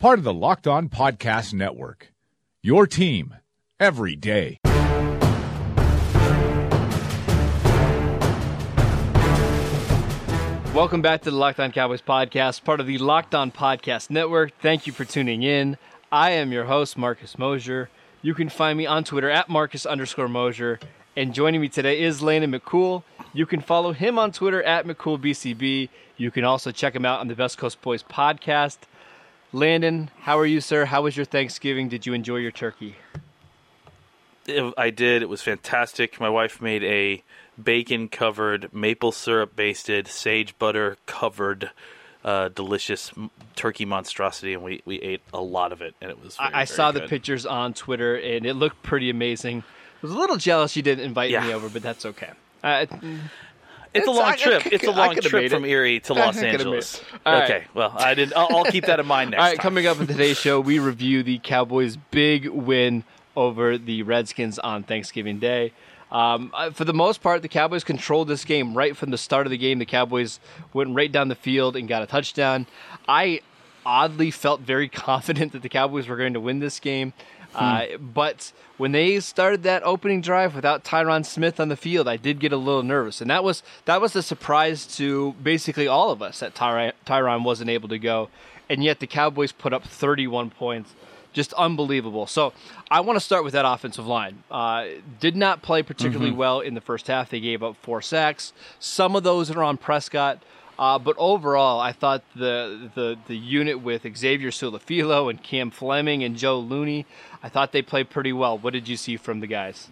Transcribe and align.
part 0.00 0.18
of 0.18 0.24
the 0.24 0.32
Locked 0.32 0.66
On 0.66 0.88
Podcast 0.88 1.52
Network. 1.52 2.10
Your 2.62 2.86
team 2.86 3.34
every 3.78 4.16
day. 4.16 4.56
Welcome 10.74 11.02
back 11.02 11.20
to 11.22 11.30
the 11.30 11.36
Locked 11.36 11.60
On 11.60 11.70
Cowboys 11.70 12.00
podcast, 12.00 12.64
part 12.64 12.80
of 12.80 12.86
the 12.86 12.96
Locked 12.96 13.34
On 13.34 13.52
Podcast 13.52 14.08
Network. 14.08 14.52
Thank 14.62 14.86
you 14.86 14.94
for 14.94 15.04
tuning 15.04 15.42
in. 15.42 15.76
I 16.10 16.30
am 16.30 16.50
your 16.50 16.64
host, 16.64 16.96
Marcus 16.96 17.38
Mosher. 17.38 17.90
You 18.22 18.32
can 18.32 18.48
find 18.48 18.78
me 18.78 18.86
on 18.86 19.04
Twitter 19.04 19.28
at 19.28 19.50
Marcus 19.50 19.84
underscore 19.84 20.28
Mosher. 20.28 20.80
And 21.14 21.34
joining 21.34 21.60
me 21.60 21.68
today 21.68 22.00
is 22.00 22.22
Landon 22.22 22.58
McCool. 22.58 23.02
You 23.34 23.44
can 23.44 23.60
follow 23.60 23.92
him 23.92 24.18
on 24.18 24.32
Twitter 24.32 24.62
at 24.62 24.86
McCoolBCB. 24.86 25.90
You 26.16 26.30
can 26.30 26.44
also 26.44 26.72
check 26.72 26.96
him 26.96 27.04
out 27.04 27.20
on 27.20 27.28
the 27.28 27.34
Best 27.34 27.58
Coast 27.58 27.82
Boys 27.82 28.02
podcast. 28.02 28.78
Landon, 29.52 30.10
how 30.20 30.38
are 30.38 30.46
you, 30.46 30.60
sir? 30.60 30.84
How 30.84 31.02
was 31.02 31.16
your 31.16 31.26
Thanksgiving? 31.26 31.88
Did 31.88 32.06
you 32.06 32.12
enjoy 32.12 32.36
your 32.36 32.52
turkey? 32.52 32.96
It, 34.46 34.72
I 34.78 34.90
did. 34.90 35.22
It 35.22 35.28
was 35.28 35.42
fantastic. 35.42 36.20
My 36.20 36.28
wife 36.28 36.60
made 36.62 36.84
a 36.84 37.22
bacon 37.62 38.08
covered, 38.08 38.72
maple 38.72 39.12
syrup 39.12 39.56
basted, 39.56 40.06
sage 40.08 40.56
butter 40.58 40.96
covered, 41.06 41.70
uh, 42.24 42.48
delicious 42.48 43.12
turkey 43.56 43.84
monstrosity, 43.84 44.54
and 44.54 44.62
we, 44.62 44.82
we 44.84 45.00
ate 45.00 45.20
a 45.34 45.40
lot 45.40 45.72
of 45.72 45.82
it, 45.82 45.94
and 46.00 46.10
it 46.10 46.22
was. 46.22 46.36
Very, 46.36 46.52
I, 46.52 46.60
I 46.60 46.64
saw 46.64 46.92
good. 46.92 47.02
the 47.02 47.08
pictures 47.08 47.44
on 47.44 47.74
Twitter, 47.74 48.14
and 48.16 48.46
it 48.46 48.54
looked 48.54 48.82
pretty 48.82 49.10
amazing. 49.10 49.64
I 49.66 49.98
was 50.02 50.12
a 50.12 50.18
little 50.18 50.36
jealous 50.36 50.76
you 50.76 50.82
didn't 50.82 51.04
invite 51.04 51.30
Yeah. 51.30 51.46
me 51.46 51.52
over, 51.52 51.68
but 51.68 51.82
that's 51.82 52.06
okay. 52.06 52.30
Uh, 52.62 52.86
It's, 53.92 54.06
a 54.06 54.10
long 54.10 54.24
I- 54.24 54.36
trip. 54.36 54.66
it's 54.66 54.84
a 54.86 54.90
long 54.90 55.14
trip 55.16 55.32
made 55.32 55.50
from 55.50 55.64
it. 55.64 55.68
Erie 55.70 56.00
to 56.00 56.14
Los 56.14 56.36
it. 56.36 56.44
Angeles. 56.44 57.00
All 57.26 57.32
right. 57.34 57.44
okay, 57.50 57.64
well, 57.74 57.92
I 57.96 58.14
did. 58.14 58.32
I'll, 58.34 58.48
I'll 58.56 58.64
keep 58.64 58.86
that 58.86 59.00
in 59.00 59.06
mind 59.06 59.30
next 59.32 59.40
All 59.40 59.46
right, 59.48 59.56
time. 59.56 59.62
coming 59.62 59.86
up 59.86 60.00
in 60.00 60.06
today's 60.06 60.38
show, 60.38 60.60
we 60.60 60.78
review 60.78 61.22
the 61.22 61.38
Cowboys' 61.38 61.96
big 62.10 62.48
win 62.48 63.04
over 63.36 63.78
the 63.78 64.02
Redskins 64.02 64.58
on 64.58 64.82
Thanksgiving 64.82 65.38
Day. 65.38 65.72
Um, 66.10 66.50
uh, 66.54 66.70
for 66.70 66.84
the 66.84 66.92
most 66.92 67.22
part, 67.22 67.42
the 67.42 67.48
Cowboys 67.48 67.84
controlled 67.84 68.26
this 68.28 68.44
game 68.44 68.76
right 68.76 68.96
from 68.96 69.10
the 69.10 69.18
start 69.18 69.46
of 69.46 69.50
the 69.50 69.58
game. 69.58 69.78
The 69.78 69.86
Cowboys 69.86 70.40
went 70.72 70.94
right 70.94 71.10
down 71.10 71.28
the 71.28 71.36
field 71.36 71.76
and 71.76 71.88
got 71.88 72.02
a 72.02 72.06
touchdown. 72.06 72.66
I 73.08 73.40
oddly 73.86 74.30
felt 74.30 74.60
very 74.60 74.88
confident 75.08 75.52
that 75.52 75.62
the 75.62 75.68
Cowboys 75.68 76.08
were 76.08 76.16
going 76.16 76.34
to 76.34 76.40
win 76.40 76.58
this 76.58 76.80
game. 76.80 77.12
Uh, 77.54 77.96
but 77.98 78.52
when 78.76 78.92
they 78.92 79.20
started 79.20 79.62
that 79.64 79.82
opening 79.82 80.20
drive 80.20 80.54
without 80.54 80.84
Tyron 80.84 81.24
Smith 81.24 81.58
on 81.58 81.68
the 81.68 81.76
field, 81.76 82.08
I 82.08 82.16
did 82.16 82.38
get 82.38 82.52
a 82.52 82.56
little 82.56 82.82
nervous, 82.82 83.20
and 83.20 83.30
that 83.30 83.42
was 83.42 83.62
that 83.84 84.00
was 84.00 84.14
a 84.16 84.22
surprise 84.22 84.86
to 84.96 85.34
basically 85.42 85.86
all 85.86 86.10
of 86.10 86.22
us 86.22 86.40
that 86.40 86.54
Tyron, 86.54 86.92
Tyron 87.06 87.44
wasn't 87.44 87.70
able 87.70 87.88
to 87.88 87.98
go, 87.98 88.28
and 88.68 88.84
yet 88.84 89.00
the 89.00 89.06
Cowboys 89.06 89.52
put 89.52 89.72
up 89.72 89.84
31 89.84 90.50
points, 90.50 90.94
just 91.32 91.52
unbelievable. 91.54 92.26
So 92.26 92.52
I 92.90 93.00
want 93.00 93.16
to 93.16 93.24
start 93.24 93.44
with 93.44 93.52
that 93.52 93.66
offensive 93.66 94.06
line. 94.06 94.44
Uh, 94.50 94.86
did 95.18 95.36
not 95.36 95.62
play 95.62 95.82
particularly 95.82 96.32
well 96.32 96.60
in 96.60 96.74
the 96.74 96.80
first 96.80 97.08
half. 97.08 97.30
They 97.30 97.40
gave 97.40 97.62
up 97.62 97.76
four 97.82 98.00
sacks. 98.00 98.52
Some 98.78 99.16
of 99.16 99.24
those 99.24 99.50
are 99.50 99.62
on 99.62 99.76
Prescott. 99.76 100.42
Uh, 100.80 100.98
but 100.98 101.14
overall, 101.18 101.78
I 101.78 101.92
thought 101.92 102.22
the, 102.34 102.90
the 102.94 103.18
the 103.28 103.36
unit 103.36 103.82
with 103.82 104.06
Xavier 104.16 104.50
Su'a-Filo 104.50 105.28
and 105.28 105.42
Cam 105.42 105.70
Fleming 105.70 106.24
and 106.24 106.36
Joe 106.38 106.58
Looney, 106.58 107.04
I 107.42 107.50
thought 107.50 107.72
they 107.72 107.82
played 107.82 108.08
pretty 108.08 108.32
well. 108.32 108.56
What 108.56 108.72
did 108.72 108.88
you 108.88 108.96
see 108.96 109.18
from 109.18 109.40
the 109.40 109.46
guys? 109.46 109.88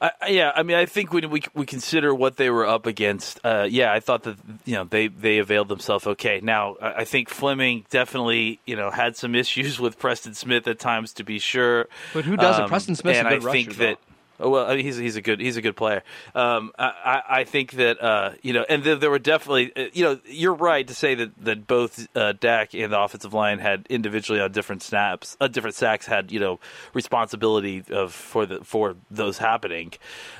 I, 0.00 0.12
I- 0.22 0.28
yeah, 0.28 0.52
I 0.54 0.62
mean, 0.62 0.76
I 0.76 0.86
think 0.86 1.12
when 1.12 1.28
we 1.28 1.42
we 1.54 1.66
consider 1.66 2.14
what 2.14 2.36
they 2.36 2.50
were 2.50 2.64
up 2.66 2.86
against, 2.86 3.40
uh, 3.44 3.66
yeah, 3.68 3.92
I 3.92 3.98
thought 3.98 4.22
that 4.22 4.36
you 4.64 4.74
know 4.74 4.84
they 4.84 5.08
they 5.08 5.38
availed 5.38 5.66
themselves 5.68 6.06
okay. 6.06 6.38
Now, 6.40 6.76
I 6.80 6.92
I 7.00 7.04
think 7.04 7.28
Fleming 7.28 7.84
definitely 7.90 8.60
you 8.64 8.76
know 8.76 8.90
had 8.92 9.16
some 9.16 9.34
issues 9.34 9.80
with 9.84 9.98
Preston 9.98 10.34
Smith 10.34 10.68
at 10.68 10.78
times, 10.78 11.12
to 11.14 11.24
be 11.24 11.40
sure. 11.40 11.88
But 12.14 12.24
who 12.26 12.36
doesn't? 12.36 12.62
Um, 12.64 12.68
Preston 12.68 12.94
Smith's 12.94 13.18
a 13.18 13.26
and 13.26 13.40
good 13.40 13.48
I 13.48 13.52
think 13.52 13.68
rusher, 13.70 13.78
that. 13.80 13.98
Oh, 14.38 14.50
well, 14.50 14.66
I 14.66 14.76
mean, 14.76 14.84
he's 14.84 14.96
he's 14.96 15.16
a 15.16 15.22
good 15.22 15.40
he's 15.40 15.56
a 15.56 15.62
good 15.62 15.76
player. 15.76 16.02
Um, 16.34 16.72
I, 16.78 16.84
I 17.04 17.22
I 17.40 17.44
think 17.44 17.72
that 17.72 18.02
uh, 18.02 18.32
you 18.42 18.52
know, 18.52 18.64
and 18.68 18.84
there, 18.84 18.96
there 18.96 19.10
were 19.10 19.18
definitely 19.18 19.72
uh, 19.74 19.88
you 19.92 20.04
know, 20.04 20.20
you're 20.26 20.54
right 20.54 20.86
to 20.86 20.94
say 20.94 21.14
that 21.14 21.44
that 21.44 21.66
both 21.66 22.06
uh, 22.16 22.32
Dak 22.32 22.74
and 22.74 22.92
the 22.92 23.00
offensive 23.00 23.32
line 23.32 23.58
had 23.58 23.86
individually 23.88 24.40
on 24.40 24.52
different 24.52 24.82
snaps, 24.82 25.36
uh, 25.40 25.48
different 25.48 25.76
sacks 25.76 26.06
had 26.06 26.30
you 26.30 26.40
know 26.40 26.60
responsibility 26.92 27.82
of 27.90 28.12
for 28.12 28.46
the 28.46 28.62
for 28.64 28.96
those 29.10 29.38
happening, 29.38 29.92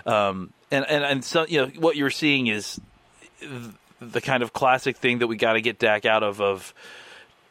um, 0.04 0.52
and 0.70 0.84
and 0.86 1.04
and 1.04 1.24
so 1.24 1.46
you 1.46 1.60
know 1.60 1.66
what 1.78 1.96
you're 1.96 2.10
seeing 2.10 2.48
is 2.48 2.80
the 4.00 4.20
kind 4.20 4.42
of 4.42 4.52
classic 4.52 4.96
thing 4.96 5.18
that 5.18 5.26
we 5.26 5.36
got 5.36 5.54
to 5.54 5.60
get 5.60 5.78
Dak 5.78 6.04
out 6.04 6.22
of 6.22 6.40
of 6.40 6.74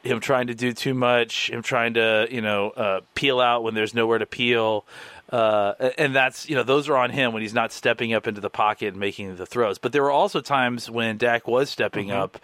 him 0.06 0.20
trying 0.20 0.48
to 0.48 0.56
do 0.56 0.72
too 0.72 0.94
much, 0.94 1.50
him 1.50 1.62
trying 1.62 1.96
to 1.96 2.28
you 2.30 2.42
know 2.42 2.70
uh, 2.70 3.02
peel 3.14 3.40
out 3.40 3.64
when 3.64 3.74
there's 3.74 3.94
nowhere 3.94 4.20
to 4.20 4.26
peel, 4.26 4.86
uh, 5.32 5.74
and 5.98 6.16
that's 6.16 6.48
you 6.48 6.56
know 6.56 6.64
those 6.64 6.88
are 6.88 6.98
on 6.98 7.10
him 7.10 7.34
when 7.34 7.42
he's 7.42 7.54
not 7.54 7.72
stepping 7.72 8.14
up 8.14 8.28
into 8.28 8.42
the 8.42 8.50
pocket 8.50 8.90
and 8.90 8.98
making 8.98 9.36
the 9.36 9.46
throws. 9.46 9.78
But 9.80 9.92
there 9.92 10.04
were 10.04 10.12
also 10.12 10.42
times 10.42 10.90
when 10.90 11.18
Dak 11.18 11.48
was 11.48 11.70
stepping 11.70 12.12
up. 12.12 12.38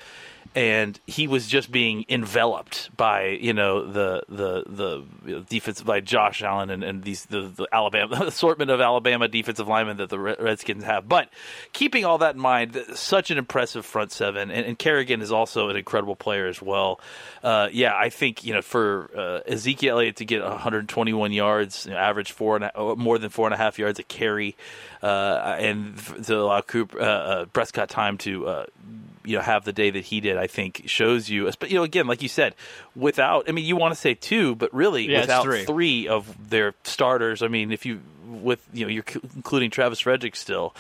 And 0.54 1.00
he 1.08 1.28
was 1.28 1.48
just 1.48 1.72
being 1.72 2.04
enveloped 2.10 2.96
by 2.98 3.28
you 3.28 3.54
know 3.54 3.86
the 3.86 4.24
the 4.28 4.64
the 4.68 5.04
you 5.26 5.46
know, 5.50 5.74
by 5.86 6.02
Josh 6.02 6.44
Allen 6.44 6.70
and, 6.70 6.84
and 6.84 7.04
these 7.04 7.26
the, 7.26 7.44
the 7.44 7.68
Alabama 7.72 8.24
assortment 8.26 8.70
of 8.70 8.82
Alabama 8.82 9.30
defensive 9.30 9.68
linemen 9.68 9.98
that 9.98 10.10
the 10.10 10.20
Redskins 10.20 10.84
have. 10.84 11.08
But 11.08 11.30
keeping 11.72 12.04
all 12.04 12.18
that 12.18 12.36
in 12.36 12.42
mind, 12.42 12.78
such 12.94 13.32
an 13.32 13.38
impressive 13.38 13.86
front 13.86 14.12
seven, 14.12 14.52
and, 14.52 14.66
and 14.66 14.78
Kerrigan 14.78 15.22
is 15.22 15.32
also 15.32 15.70
an 15.70 15.78
incredible 15.78 16.18
player 16.18 16.48
as 16.48 16.62
well. 16.62 17.00
Uh, 17.44 17.70
yeah, 17.72 17.94
I 17.96 18.10
think 18.10 18.44
you 18.44 18.54
know 18.54 18.62
for 18.62 19.10
uh, 19.16 19.40
Ezekiel 19.50 19.98
Elliott 19.98 20.18
to 20.18 20.26
get 20.26 20.44
121 20.44 21.32
yards, 21.32 21.86
you 21.86 21.92
know, 21.92 21.98
average 21.98 22.32
four 22.32 22.56
and 22.56 22.66
a, 22.66 22.72
oh, 22.76 22.96
more 22.96 23.18
than 23.18 23.30
four 23.30 23.48
and 23.48 23.54
a 23.54 23.58
half 23.58 23.80
yards 23.80 24.00
a 24.00 24.04
carry, 24.04 24.56
uh, 25.02 25.56
and 25.60 25.98
to 26.26 26.38
allow 26.38 26.62
Cooper 26.62 27.00
uh, 27.00 27.06
uh, 27.06 27.46
Prescott 27.46 27.90
time 27.90 28.18
to. 28.20 28.66
You 29.24 29.38
know, 29.38 29.42
have 29.44 29.66
the 29.66 29.74
day 29.74 29.90
that 29.92 30.06
he 30.06 30.20
did, 30.22 30.38
I 30.38 30.48
think 30.48 30.84
shows 30.86 31.30
you. 31.30 31.50
But 31.60 31.70
you 31.70 31.78
know, 31.78 31.84
again, 31.84 32.08
like 32.08 32.22
you 32.22 32.30
said, 32.30 32.56
without, 32.96 33.48
I 33.48 33.52
mean, 33.52 33.66
you 33.66 33.76
want 33.76 33.94
to 33.94 34.00
say 34.00 34.14
two, 34.14 34.56
but 34.56 34.74
really 34.74 35.08
Yeah, 35.08 35.22
without 35.22 35.44
three. 35.44 35.66
three 35.66 36.08
of 36.08 36.50
their 36.50 36.74
starters. 36.84 37.44
I 37.44 37.48
mean, 37.48 37.72
if 37.72 37.86
you 37.86 38.02
with 38.28 38.66
you 38.74 38.86
know, 38.86 38.92
you're 38.92 39.06
including 39.36 39.70
Travis 39.70 40.00
Frederick 40.00 40.36
still. 40.36 40.74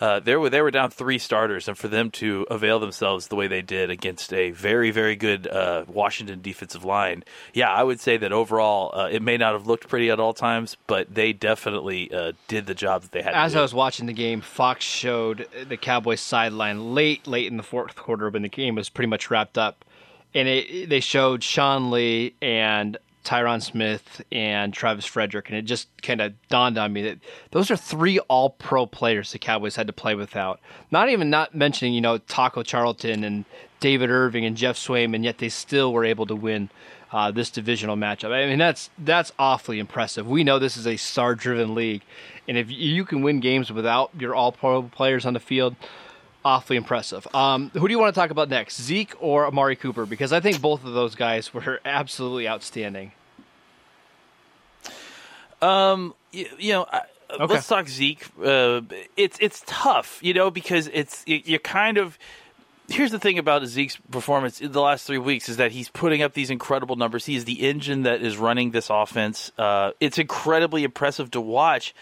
Uh, 0.00 0.20
they 0.20 0.36
were 0.36 0.50
they 0.50 0.60
were 0.60 0.70
down 0.70 0.90
three 0.90 1.18
starters, 1.18 1.68
and 1.68 1.76
for 1.76 1.88
them 1.88 2.10
to 2.12 2.46
avail 2.50 2.78
themselves 2.78 3.28
the 3.28 3.36
way 3.36 3.46
they 3.46 3.62
did 3.62 3.90
against 3.90 4.32
a 4.32 4.50
very 4.50 4.90
very 4.90 5.16
good 5.16 5.46
uh, 5.46 5.84
Washington 5.88 6.40
defensive 6.42 6.84
line, 6.84 7.24
yeah, 7.52 7.72
I 7.72 7.82
would 7.82 8.00
say 8.00 8.16
that 8.16 8.32
overall 8.32 8.98
uh, 8.98 9.08
it 9.10 9.22
may 9.22 9.36
not 9.36 9.52
have 9.52 9.66
looked 9.66 9.88
pretty 9.88 10.10
at 10.10 10.20
all 10.20 10.34
times, 10.34 10.76
but 10.86 11.14
they 11.14 11.32
definitely 11.32 12.12
uh, 12.12 12.32
did 12.48 12.66
the 12.66 12.74
job 12.74 13.02
that 13.02 13.12
they 13.12 13.22
had. 13.22 13.34
As 13.34 13.52
to 13.52 13.58
I 13.58 13.62
was 13.62 13.74
watching 13.74 14.06
the 14.06 14.12
game, 14.12 14.40
Fox 14.40 14.84
showed 14.84 15.48
the 15.68 15.76
Cowboys 15.76 16.20
sideline 16.20 16.94
late, 16.94 17.26
late 17.26 17.46
in 17.46 17.56
the 17.56 17.62
fourth 17.62 17.96
quarter 17.96 18.30
when 18.30 18.42
the 18.42 18.48
game 18.48 18.74
was 18.74 18.88
pretty 18.88 19.08
much 19.08 19.30
wrapped 19.30 19.58
up, 19.58 19.84
and 20.34 20.48
it, 20.48 20.88
they 20.88 21.00
showed 21.00 21.42
Sean 21.42 21.90
Lee 21.90 22.34
and 22.42 22.98
Tyron 23.24 23.62
Smith 23.62 24.22
and 24.30 24.72
Travis 24.72 25.06
Frederick, 25.06 25.48
and 25.48 25.58
it 25.58 25.62
just 25.62 25.88
kind 26.02 26.20
of 26.20 26.34
dawned 26.48 26.78
on 26.78 26.92
me 26.92 27.02
that 27.02 27.18
those 27.50 27.70
are 27.70 27.76
three 27.76 28.18
All-Pro 28.20 28.86
players 28.86 29.32
the 29.32 29.38
Cowboys 29.38 29.76
had 29.76 29.86
to 29.86 29.92
play 29.92 30.14
without. 30.14 30.60
Not 30.90 31.08
even 31.08 31.30
not 31.30 31.54
mentioning 31.54 31.94
you 31.94 32.00
know 32.00 32.18
Taco 32.18 32.62
Charlton 32.62 33.24
and 33.24 33.44
David 33.80 34.10
Irving 34.10 34.44
and 34.44 34.56
Geoff 34.56 34.76
Swaim, 34.76 35.14
and 35.14 35.24
yet 35.24 35.38
they 35.38 35.48
still 35.48 35.92
were 35.92 36.04
able 36.04 36.26
to 36.26 36.36
win. 36.36 36.70
Uh, 37.12 37.30
this 37.30 37.48
divisional 37.48 37.94
matchup. 37.94 38.32
I 38.32 38.44
mean, 38.48 38.58
that's 38.58 38.90
that's 38.98 39.30
awfully 39.38 39.78
impressive. 39.78 40.26
We 40.26 40.42
know 40.42 40.58
this 40.58 40.76
is 40.76 40.84
a 40.84 40.96
star-driven 40.96 41.72
league, 41.72 42.02
and 42.48 42.58
if 42.58 42.68
you 42.68 43.04
can 43.04 43.22
win 43.22 43.38
games 43.38 43.70
without 43.70 44.10
your 44.18 44.34
All-Pro 44.34 44.82
players 44.82 45.24
on 45.24 45.34
the 45.34 45.38
field, 45.38 45.76
awfully 46.44 46.76
impressive. 46.76 47.26
Um, 47.34 47.70
who 47.74 47.88
do 47.88 47.92
you 47.92 47.98
want 47.98 48.14
to 48.14 48.20
talk 48.20 48.30
about 48.30 48.48
next, 48.48 48.80
Zeke 48.80 49.14
or 49.20 49.46
Amari 49.46 49.76
Cooper? 49.76 50.06
Because 50.06 50.32
I 50.32 50.40
think 50.40 50.60
both 50.60 50.84
of 50.84 50.92
those 50.92 51.14
guys 51.14 51.52
were 51.54 51.80
absolutely 51.84 52.48
outstanding. 52.48 53.12
Um, 55.62 56.14
you, 56.32 56.46
you 56.58 56.72
know, 56.72 56.86
I, 56.90 57.02
Okay. 57.30 57.54
let's 57.54 57.66
talk 57.66 57.88
Zeke. 57.88 58.26
Uh, 58.40 58.82
it's 59.16 59.38
it's 59.40 59.62
tough, 59.66 60.20
you 60.22 60.34
know, 60.34 60.50
because 60.50 60.88
it's 60.92 61.24
you, 61.26 61.40
you 61.44 61.58
kind 61.58 61.96
of 61.98 62.16
here's 62.88 63.10
the 63.10 63.18
thing 63.18 63.38
about 63.38 63.64
Zeke's 63.66 63.96
performance 64.10 64.60
in 64.60 64.70
the 64.70 64.80
last 64.80 65.06
three 65.06 65.18
weeks 65.18 65.48
is 65.48 65.56
that 65.56 65.72
he's 65.72 65.88
putting 65.88 66.22
up 66.22 66.34
these 66.34 66.50
incredible 66.50 66.94
numbers. 66.96 67.24
He 67.26 67.34
is 67.34 67.44
the 67.46 67.66
engine 67.66 68.02
that 68.02 68.20
is 68.22 68.36
running 68.36 68.70
this 68.70 68.88
offense. 68.90 69.50
Uh, 69.58 69.92
it's 70.00 70.18
incredibly 70.18 70.84
impressive 70.84 71.30
to 71.32 71.40
watch 71.40 71.94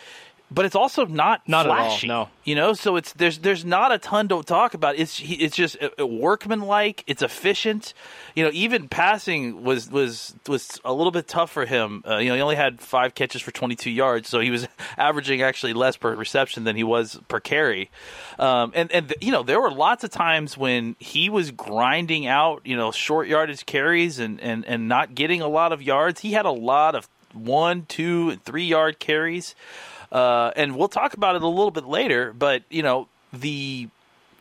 but 0.53 0.65
it's 0.65 0.77
also 0.77 1.07
not 1.07 1.49
not 1.49 1.67
flashy, 1.67 2.09
at 2.09 2.13
all. 2.13 2.25
No, 2.25 2.31
you 2.45 2.55
know. 2.55 2.73
So 2.75 2.97
it's 2.97 3.13
there's 3.15 3.39
there's 3.39 3.65
not 3.65 3.93
a 3.93 3.99
ton 3.99 4.29
to 4.29 4.43
talk 4.43 4.75
about. 4.75 4.97
It's 4.97 5.21
it's 5.25 5.57
just 5.57 5.77
workmanlike. 5.99 7.05
It's 7.07 7.23
efficient. 7.23 7.95
You 8.35 8.45
know, 8.45 8.51
even 8.53 8.89
passing 8.89 9.63
was 9.63 9.91
was 9.91 10.35
was 10.47 10.81
a 10.85 10.93
little 10.93 11.11
bit 11.11 11.27
tough 11.29 11.51
for 11.51 11.65
him. 11.65 12.03
Uh, 12.07 12.19
you 12.19 12.29
know, 12.29 12.35
he 12.35 12.41
only 12.41 12.57
had 12.57 12.81
five 12.81 13.15
catches 13.15 13.43
for 13.43 13.51
22 13.51 13.91
yards, 13.91 14.29
so 14.29 14.41
he 14.41 14.51
was 14.51 14.69
averaging 14.97 15.43
actually 15.43 15.73
less 15.73 15.97
per 15.97 16.15
reception 16.15 16.65
than 16.65 16.77
he 16.77 16.85
was 16.85 17.19
per 17.29 17.41
carry. 17.41 17.91
Um, 18.39 18.73
and 18.75 18.93
and 18.93 19.15
you 19.21 19.33
know, 19.33 19.43
there 19.43 19.61
were 19.61 19.71
lots 19.71 20.05
of 20.05 20.11
times 20.11 20.57
when 20.57 20.97
he 20.99 21.31
was 21.31 21.51
grinding 21.51 22.27
out 22.27 22.63
you 22.65 22.77
know 22.77 22.93
short 22.93 23.29
yardage 23.29 23.67
carries 23.67 24.19
and 24.19 24.41
and 24.41 24.65
and 24.67 24.89
not 24.89 25.15
getting 25.15 25.41
a 25.41 25.49
lot 25.49 25.73
of 25.73 25.83
yards. 25.83 26.21
He 26.21 26.33
had 26.33 26.47
a 26.47 26.51
lot 26.51 26.95
of 26.95 27.09
one, 27.35 27.87
two, 27.87 28.31
and 28.31 28.45
three 28.45 28.65
yard 28.65 28.99
carries. 28.99 29.55
Uh, 30.13 30.53
and 30.55 30.77
we'll 30.77 30.89
talk 30.89 31.15
about 31.15 31.35
it 31.35 31.43
a 31.43 31.49
little 31.49 31.71
bit 31.71 31.87
later. 31.87 32.33
But 32.33 32.63
you 32.69 32.83
know, 32.83 33.09
the 33.33 33.89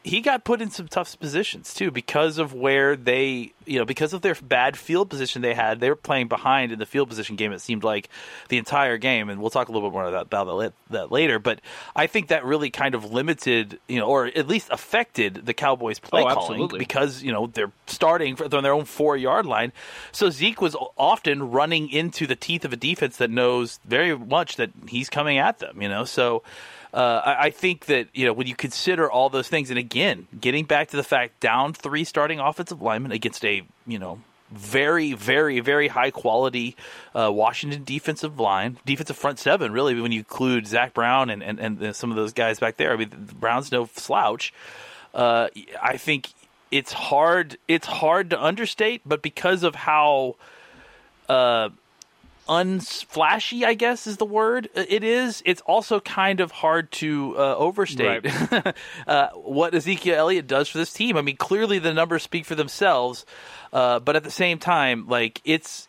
he 0.04 0.22
got 0.22 0.44
put 0.44 0.62
in 0.62 0.70
some 0.70 0.88
tough 0.88 1.18
positions 1.20 1.74
too 1.74 1.92
because 1.92 2.38
of 2.38 2.54
where 2.54 2.96
they, 2.96 3.54
you 3.66 3.80
know, 3.80 3.86
because 3.86 4.14
of 4.14 4.22
their 4.22 4.36
bad 4.36 4.78
field 4.78 5.10
position 5.10 5.42
they 5.42 5.54
had. 5.54 5.80
They 5.80 5.90
were 5.90 5.96
playing 5.96 6.28
behind 6.28 6.72
in 6.72 6.80
the 6.80 6.86
field 6.86 7.10
position 7.10 7.36
game. 7.36 7.52
It 7.52 7.62
seemed 7.62 7.84
like 7.84 8.10
the 8.50 8.58
entire 8.58 8.98
game, 8.98 9.30
and 9.30 9.42
we'll 9.42 9.50
talk 9.50 9.70
a 9.70 9.72
little 9.72 9.90
bit 9.90 9.94
more 9.94 10.06
about, 10.06 10.28
about 10.28 10.74
that 10.90 11.12
later. 11.12 11.40
But 11.40 11.62
I 11.96 12.08
think 12.08 12.28
that 12.28 12.46
really 12.46 12.70
kind 12.70 12.96
of 12.96 13.12
limited, 13.12 13.80
you 13.88 14.00
know, 14.00 14.08
or 14.08 14.28
at 14.28 14.48
least 14.48 14.68
affected 14.72 15.46
the 15.46 15.54
Cowboys' 15.54 16.00
play 16.00 16.24
oh, 16.24 16.34
calling 16.34 16.68
because 16.78 17.24
you 17.24 17.32
know 17.32 17.48
they're 17.48 17.72
starting 17.88 18.36
from 18.36 18.50
their 18.50 18.74
own 18.74 18.86
four 18.86 19.18
yard 19.18 19.46
line. 19.46 19.72
So 20.12 20.30
Zeke 20.30 20.62
was 20.62 20.76
often 20.98 21.52
running 21.52 21.90
into 21.90 22.28
the 22.28 22.36
teeth 22.36 22.66
of 22.66 22.74
a 22.74 22.78
defense 22.78 23.18
that 23.18 23.30
knows 23.30 23.80
very 23.86 24.18
much 24.18 24.56
that 24.56 24.72
he's 24.88 25.10
coming 25.10 25.38
at 25.38 25.60
them. 25.60 25.82
You 25.82 25.90
know, 25.90 26.06
so 26.06 26.44
uh, 26.94 27.22
I, 27.26 27.46
I, 27.46 27.50
think 27.52 27.86
that 27.86 28.08
you 28.14 28.26
know 28.26 28.34
when 28.34 28.48
you 28.48 28.56
consider 28.56 29.10
all 29.10 29.30
those 29.30 29.48
things, 29.48 29.70
and 29.70 29.80
again, 29.80 30.28
getting 30.40 30.66
back 30.66 30.90
to 30.90 30.98
the 30.98 31.04
fact 31.04 31.40
down 31.40 31.74
three 31.74 32.04
starting 32.04 32.40
offensive 32.40 32.82
linemen 32.82 33.14
against 33.14 33.46
a 33.46 33.61
you 33.88 34.00
know 34.00 34.20
very, 34.52 35.14
very, 35.14 35.60
very 35.60 35.88
high 35.88 36.12
quality 36.12 36.76
uh, 37.16 37.32
Washington 37.32 37.84
defensive 37.84 38.40
line, 38.40 38.78
defensive 38.86 39.18
front 39.18 39.40
seven, 39.40 39.72
really, 39.72 40.00
when 40.00 40.12
you 40.12 40.20
include 40.20 40.68
Zach 40.68 40.94
Brown 40.94 41.30
and, 41.30 41.42
and, 41.42 41.60
and 41.60 41.96
some 41.96 42.12
of 42.12 42.18
those 42.18 42.34
guys 42.34 42.60
back 42.60 42.78
there. 42.78 42.92
I 42.92 42.98
mean, 42.98 43.30
Brown's 43.40 43.72
no 43.72 43.86
slouch. 43.96 44.54
Uh, 45.14 45.48
I 45.82 45.98
think 45.98 46.34
it's 46.70 46.94
hard. 46.94 47.58
It's 47.68 47.88
hard 47.88 48.30
to 48.32 48.42
understate, 48.42 49.02
but 49.06 49.22
because 49.22 49.64
of 49.64 49.76
how 49.76 50.36
uh, 51.30 51.70
unflashy, 52.52 53.64
I 53.64 53.76
guess 53.76 54.08
is 54.08 54.18
the 54.18 54.26
word. 54.26 54.68
Uh, 54.76 54.84
it 54.90 55.06
is. 55.06 55.42
It's 55.46 55.62
also 55.62 56.02
kind 56.02 56.42
of 56.42 56.52
hard 56.52 56.92
to 56.94 57.36
uh, 57.38 57.56
overstate 57.56 58.26
right. 58.26 58.76
uh, 59.08 59.30
what 59.30 59.74
Ezekiel 59.74 60.18
Elliott 60.18 60.48
does 60.48 60.68
for 60.68 60.78
this 60.78 60.92
team. 60.92 61.16
I 61.16 61.22
mean, 61.22 61.38
clearly 61.38 61.80
the 61.80 61.94
numbers 61.94 62.24
speak 62.24 62.46
for 62.46 62.56
themselves, 62.56 63.26
uh, 63.72 64.00
but 64.00 64.18
at 64.18 64.26
the 64.26 64.32
same 64.32 64.60
time, 64.60 65.08
like 65.08 65.42
it's 65.46 65.88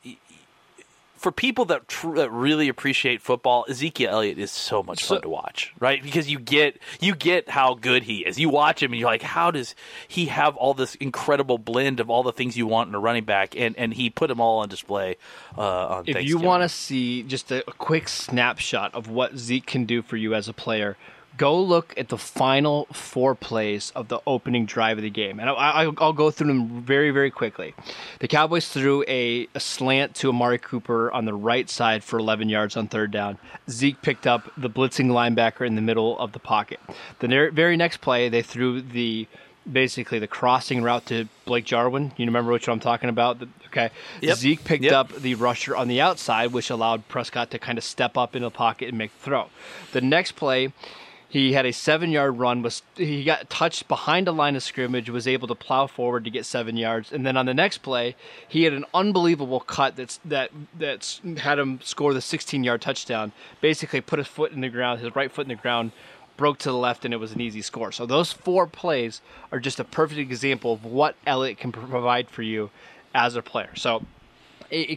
for 1.22 1.30
people 1.30 1.64
that 1.66 1.86
tr- 1.86 2.16
that 2.16 2.32
really 2.32 2.68
appreciate 2.68 3.22
football, 3.22 3.64
Ezekiel 3.68 4.10
Elliott 4.10 4.38
is 4.38 4.50
so 4.50 4.82
much 4.82 5.04
so, 5.04 5.14
fun 5.14 5.22
to 5.22 5.28
watch, 5.28 5.72
right? 5.78 6.02
Because 6.02 6.28
you 6.28 6.40
get 6.40 6.78
you 7.00 7.14
get 7.14 7.48
how 7.48 7.74
good 7.74 8.02
he 8.02 8.26
is. 8.26 8.40
You 8.40 8.48
watch 8.48 8.82
him 8.82 8.92
and 8.92 8.98
you're 8.98 9.08
like, 9.08 9.22
how 9.22 9.52
does 9.52 9.76
he 10.08 10.26
have 10.26 10.56
all 10.56 10.74
this 10.74 10.96
incredible 10.96 11.58
blend 11.58 12.00
of 12.00 12.10
all 12.10 12.24
the 12.24 12.32
things 12.32 12.56
you 12.56 12.66
want 12.66 12.88
in 12.88 12.94
a 12.96 12.98
running 12.98 13.24
back, 13.24 13.56
and 13.56 13.76
and 13.78 13.94
he 13.94 14.10
put 14.10 14.26
them 14.26 14.40
all 14.40 14.58
on 14.58 14.68
display 14.68 15.16
uh, 15.56 15.86
on. 15.86 16.04
If 16.08 16.24
you 16.24 16.38
want 16.38 16.64
to 16.64 16.68
see 16.68 17.22
just 17.22 17.52
a, 17.52 17.60
a 17.68 17.72
quick 17.72 18.08
snapshot 18.08 18.92
of 18.92 19.08
what 19.08 19.36
Zeke 19.36 19.66
can 19.66 19.84
do 19.84 20.02
for 20.02 20.16
you 20.16 20.34
as 20.34 20.48
a 20.48 20.52
player, 20.52 20.96
go 21.36 21.60
look 21.60 21.94
at 21.96 22.08
the 22.08 22.18
final 22.18 22.86
four 22.92 23.34
plays 23.34 23.92
of 23.94 24.08
the 24.08 24.20
opening 24.26 24.66
drive 24.66 24.98
of 24.98 25.02
the 25.02 25.10
game. 25.10 25.40
And 25.40 25.48
I, 25.48 25.86
will 25.86 26.12
go 26.12 26.30
through 26.30 26.48
them 26.48 26.82
very, 26.82 27.10
very 27.10 27.30
quickly. 27.30 27.74
The 28.20 28.28
Cowboys 28.28 28.68
threw 28.68 29.04
a, 29.08 29.48
a, 29.54 29.60
slant 29.60 30.14
to 30.16 30.28
Amari 30.28 30.58
Cooper 30.58 31.10
on 31.10 31.24
the 31.24 31.34
right 31.34 31.68
side 31.68 32.04
for 32.04 32.18
11 32.18 32.48
yards 32.48 32.76
on 32.76 32.88
third 32.88 33.10
down. 33.10 33.38
Zeke 33.70 34.00
picked 34.02 34.26
up 34.26 34.50
the 34.56 34.70
blitzing 34.70 35.06
linebacker 35.06 35.66
in 35.66 35.74
the 35.74 35.82
middle 35.82 36.18
of 36.18 36.32
the 36.32 36.38
pocket. 36.38 36.80
The 37.20 37.50
very 37.52 37.76
next 37.76 37.98
play, 37.98 38.28
they 38.28 38.42
threw 38.42 38.82
the 38.82 39.26
basically 39.70 40.18
the 40.18 40.26
crossing 40.26 40.82
route 40.82 41.06
to 41.06 41.28
Blake 41.44 41.64
Jarwin. 41.64 42.12
You 42.16 42.26
remember 42.26 42.52
which 42.52 42.66
one 42.66 42.74
I'm 42.74 42.80
talking 42.80 43.08
about? 43.08 43.42
Okay. 43.68 43.90
Yep. 44.20 44.36
Zeke 44.36 44.64
picked 44.64 44.84
yep. 44.84 44.92
up 44.92 45.14
the 45.14 45.34
rusher 45.36 45.76
on 45.76 45.88
the 45.88 46.00
outside, 46.00 46.52
which 46.52 46.70
allowed 46.70 47.06
Prescott 47.08 47.50
to 47.52 47.58
kind 47.58 47.78
of 47.78 47.84
step 47.84 48.16
up 48.18 48.34
in 48.34 48.42
the 48.42 48.50
pocket 48.50 48.88
and 48.88 48.98
make 48.98 49.12
the 49.12 49.24
throw. 49.24 49.48
The 49.92 50.00
next 50.00 50.32
play, 50.32 50.72
he 51.32 51.54
had 51.54 51.64
a 51.64 51.72
seven 51.72 52.10
yard 52.10 52.38
run. 52.38 52.60
Was 52.60 52.82
he 52.94 53.24
got 53.24 53.48
touched 53.48 53.88
behind 53.88 54.28
a 54.28 54.32
line 54.32 54.54
of 54.54 54.62
scrimmage? 54.62 55.08
Was 55.08 55.26
able 55.26 55.48
to 55.48 55.54
plow 55.54 55.86
forward 55.86 56.24
to 56.24 56.30
get 56.30 56.44
seven 56.44 56.76
yards, 56.76 57.10
and 57.10 57.24
then 57.24 57.38
on 57.38 57.46
the 57.46 57.54
next 57.54 57.78
play, 57.78 58.16
he 58.46 58.64
had 58.64 58.74
an 58.74 58.84
unbelievable 58.92 59.60
cut 59.60 59.96
that's 59.96 60.20
that 60.26 60.50
that's 60.78 61.22
had 61.38 61.58
him 61.58 61.80
score 61.82 62.12
the 62.12 62.20
16 62.20 62.62
yard 62.62 62.82
touchdown. 62.82 63.32
Basically, 63.62 64.02
put 64.02 64.18
his 64.18 64.28
foot 64.28 64.52
in 64.52 64.60
the 64.60 64.68
ground, 64.68 65.00
his 65.00 65.16
right 65.16 65.32
foot 65.32 65.46
in 65.46 65.48
the 65.48 65.54
ground, 65.54 65.92
broke 66.36 66.58
to 66.58 66.68
the 66.68 66.76
left, 66.76 67.06
and 67.06 67.14
it 67.14 67.16
was 67.16 67.32
an 67.32 67.40
easy 67.40 67.62
score. 67.62 67.92
So 67.92 68.04
those 68.04 68.30
four 68.30 68.66
plays 68.66 69.22
are 69.50 69.58
just 69.58 69.80
a 69.80 69.84
perfect 69.84 70.20
example 70.20 70.74
of 70.74 70.84
what 70.84 71.16
Elliott 71.26 71.56
can 71.56 71.72
provide 71.72 72.28
for 72.28 72.42
you 72.42 72.68
as 73.14 73.36
a 73.36 73.42
player. 73.42 73.70
So, 73.74 74.04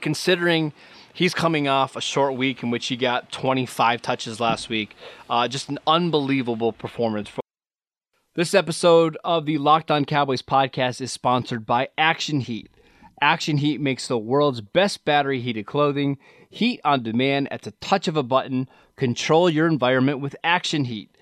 considering 0.01 0.73
he's 1.15 1.33
coming 1.33 1.67
off 1.67 1.95
a 1.95 2.01
short 2.01 2.35
week 2.35 2.61
in 2.61 2.69
which 2.69 2.87
he 2.87 2.97
got 2.97 3.31
25 3.31 4.01
touches 4.01 4.39
last 4.39 4.69
week. 4.69 4.95
Uh, 5.29 5.47
just 5.47 5.69
an 5.69 5.79
unbelievable 5.87 6.73
performance. 6.73 7.31
This 8.35 8.53
episode 8.53 9.17
of 9.23 9.45
the 9.45 9.57
Locked 9.57 9.89
On 9.89 10.03
Cowboys 10.03 10.41
podcast 10.41 10.99
is 10.99 11.11
sponsored 11.11 11.65
by 11.65 11.87
Action 11.97 12.41
Heat. 12.41 12.69
Action 13.21 13.57
Heat 13.57 13.79
makes 13.79 14.09
the 14.09 14.17
world's 14.17 14.59
best 14.59 15.05
battery 15.05 15.39
heated 15.39 15.65
clothing. 15.65 16.17
Heat 16.49 16.81
on 16.83 17.01
demand 17.01 17.51
at 17.51 17.61
the 17.61 17.71
touch 17.71 18.09
of 18.09 18.17
a 18.17 18.23
button. 18.23 18.69
Control 18.97 19.49
your 19.49 19.67
environment 19.67 20.19
with 20.19 20.35
Action 20.43 20.83
Heat. 20.85 21.15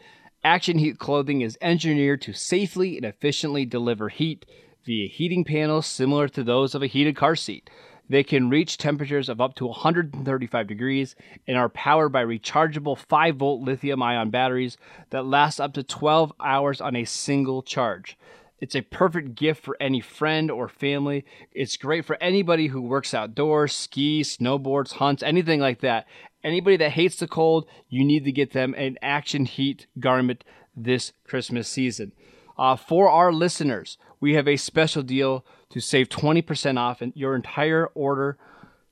Action 0.43 0.79
Heat 0.79 0.97
clothing 0.97 1.41
is 1.41 1.57
engineered 1.61 2.21
to 2.23 2.33
safely 2.33 2.97
and 2.97 3.05
efficiently 3.05 3.63
deliver 3.63 4.09
heat 4.09 4.45
via 4.83 5.07
heating 5.07 5.45
panels 5.45 5.85
similar 5.85 6.27
to 6.27 6.43
those 6.43 6.73
of 6.73 6.81
a 6.81 6.87
heated 6.87 7.15
car 7.15 7.35
seat. 7.35 7.69
They 8.09 8.23
can 8.23 8.49
reach 8.49 8.77
temperatures 8.77 9.29
of 9.29 9.39
up 9.39 9.55
to 9.55 9.65
135 9.65 10.67
degrees 10.67 11.15
and 11.47 11.57
are 11.57 11.69
powered 11.69 12.11
by 12.11 12.23
rechargeable 12.23 12.97
5 12.97 13.35
volt 13.35 13.61
lithium 13.61 14.03
ion 14.03 14.29
batteries 14.29 14.77
that 15.09 15.25
last 15.25 15.59
up 15.59 15.73
to 15.73 15.83
12 15.83 16.33
hours 16.39 16.81
on 16.81 16.95
a 16.95 17.05
single 17.05 17.61
charge. 17.63 18.17
It's 18.59 18.75
a 18.75 18.81
perfect 18.81 19.35
gift 19.35 19.63
for 19.63 19.75
any 19.81 19.99
friend 19.99 20.49
or 20.49 20.69
family. 20.69 21.25
It's 21.51 21.75
great 21.75 22.05
for 22.05 22.21
anybody 22.21 22.67
who 22.67 22.81
works 22.81 23.13
outdoors, 23.13 23.73
skis, 23.73 24.37
snowboards, 24.37 24.93
hunts, 24.93 25.21
anything 25.21 25.59
like 25.59 25.81
that. 25.81 26.05
Anybody 26.43 26.77
that 26.77 26.91
hates 26.91 27.17
the 27.17 27.27
cold, 27.27 27.65
you 27.89 28.05
need 28.05 28.23
to 28.25 28.31
get 28.31 28.51
them 28.53 28.73
an 28.75 28.97
Action 29.01 29.45
Heat 29.45 29.87
garment 29.99 30.43
this 30.75 31.11
Christmas 31.25 31.67
season. 31.67 32.13
Uh, 32.57 32.75
for 32.75 33.09
our 33.09 33.33
listeners, 33.33 33.97
we 34.19 34.35
have 34.35 34.47
a 34.47 34.57
special 34.57 35.03
deal 35.03 35.45
to 35.73 35.81
save 35.81 36.07
20% 36.07 36.77
off 36.77 37.01
your 37.15 37.35
entire 37.35 37.87
order. 37.95 38.37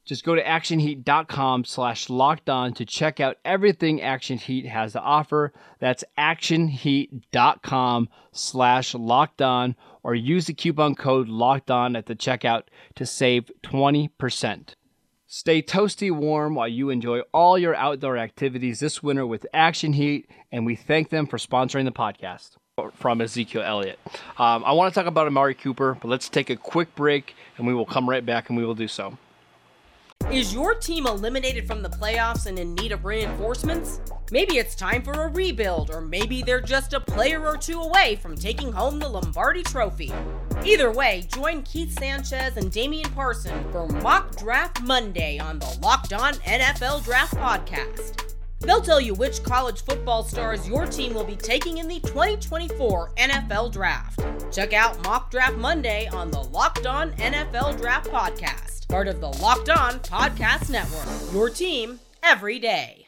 Just 0.04 0.26
go 0.26 0.34
to 0.34 0.44
actionheat.com 0.44 1.64
slash 1.64 2.10
locked 2.10 2.50
on 2.50 2.74
to 2.74 2.86
check 2.86 3.20
out 3.20 3.38
everything 3.46 4.02
Action 4.02 4.40
Heat 4.40 4.66
has 4.66 4.94
to 4.94 5.00
offer. 5.00 5.54
That's 5.80 6.04
actionheat.com 6.18 8.10
slash 8.32 8.96
locked 8.96 9.44
on 9.44 9.76
or 10.02 10.16
use 10.16 10.48
the 10.48 10.56
coupon 10.56 10.96
code 10.96 11.30
locked 11.30 11.70
on 11.70 11.96
at 11.96 12.08
the 12.08 12.16
checkout 12.16 12.64
to 12.96 13.06
save 13.06 13.52
20%. 13.62 14.74
Stay 15.28 15.62
toasty 15.62 16.12
warm 16.12 16.56
while 16.56 16.68
you 16.68 16.90
enjoy 16.90 17.20
all 17.32 17.60
your 17.60 17.76
outdoor 17.76 18.18
activities 18.18 18.80
this 18.80 19.04
winter 19.04 19.26
with 19.26 19.46
Action 19.54 19.94
Heat, 19.94 20.30
and 20.52 20.66
we 20.66 20.76
thank 20.76 21.10
them 21.10 21.28
for 21.28 21.38
sponsoring 21.38 21.86
the 21.86 21.92
podcast 21.92 22.58
from 22.96 23.22
Ezekiel 23.22 23.64
Elliott. 23.64 24.00
Um, 24.38 24.64
I 24.64 24.72
want 24.72 24.94
to 24.94 25.00
talk 25.00 25.08
about 25.08 25.28
Amari 25.28 25.56
Cooper, 25.56 25.98
but 26.02 26.08
let's 26.08 26.30
take 26.30 26.50
a 26.50 26.56
quick 26.56 26.96
break 26.96 27.36
and 27.58 27.68
we 27.68 27.74
will 27.74 27.86
come 27.86 28.10
right 28.10 28.26
back 28.26 28.50
and 28.50 28.58
we 28.58 28.66
will 28.66 28.76
do 28.76 28.88
so. 28.88 29.18
Is 30.32 30.54
your 30.54 30.76
team 30.76 31.08
eliminated 31.08 31.68
from 31.68 31.82
the 31.82 31.90
playoffs 31.90 32.46
and 32.46 32.58
in 32.58 32.76
need 32.76 32.92
of 32.92 33.04
reinforcements? 33.04 34.00
Maybe 34.32 34.60
it's 34.60 34.76
time 34.76 35.02
for 35.02 35.12
a 35.12 35.28
rebuild, 35.28 35.90
or 35.90 36.00
maybe 36.00 36.44
they're 36.44 36.62
just 36.62 36.94
a 36.94 37.00
player 37.00 37.46
or 37.46 37.58
two 37.58 37.82
away 37.82 38.18
from 38.22 38.36
taking 38.36 38.72
home 38.72 39.00
the 39.00 39.10
Lombardi 39.10 39.64
Trophy. 39.64 40.14
Either 40.64 40.92
way, 40.92 41.28
join 41.34 41.64
Keith 41.64 41.98
Sanchez 42.00 42.56
and 42.56 42.72
Damian 42.72 43.10
Parson 43.12 43.66
for 43.72 43.88
Mock 43.88 44.38
Draft 44.38 44.82
Monday 44.84 45.40
on 45.40 45.60
the 45.60 45.80
Locked 45.82 46.14
On 46.14 46.36
NFL 46.36 47.04
Draft 47.04 47.34
Podcast. 47.34 48.31
They'll 48.62 48.82
tell 48.82 49.02
you 49.02 49.14
which 49.14 49.44
college 49.44 49.84
football 49.84 50.24
stars 50.24 50.68
your 50.68 50.86
team 50.86 51.14
will 51.14 51.24
be 51.24 51.36
taking 51.36 51.80
in 51.80 51.88
the 51.88 52.00
2024 52.02 53.12
NFL 53.18 53.72
Draft. 53.72 54.24
Check 54.52 54.74
out 54.74 55.04
Mock 55.04 55.32
Draft 55.32 55.58
Monday 55.58 56.08
on 56.08 56.30
the 56.30 56.44
Locked 56.44 56.86
On 56.86 57.12
NFL 57.14 57.80
Draft 57.80 58.10
Podcast, 58.10 58.88
part 58.88 59.08
of 59.08 59.20
the 59.20 59.30
Locked 59.30 59.70
On 59.70 60.00
Podcast 60.00 60.70
Network. 60.70 61.34
Your 61.34 61.50
team 61.50 62.00
every 62.22 62.60
day. 62.60 63.08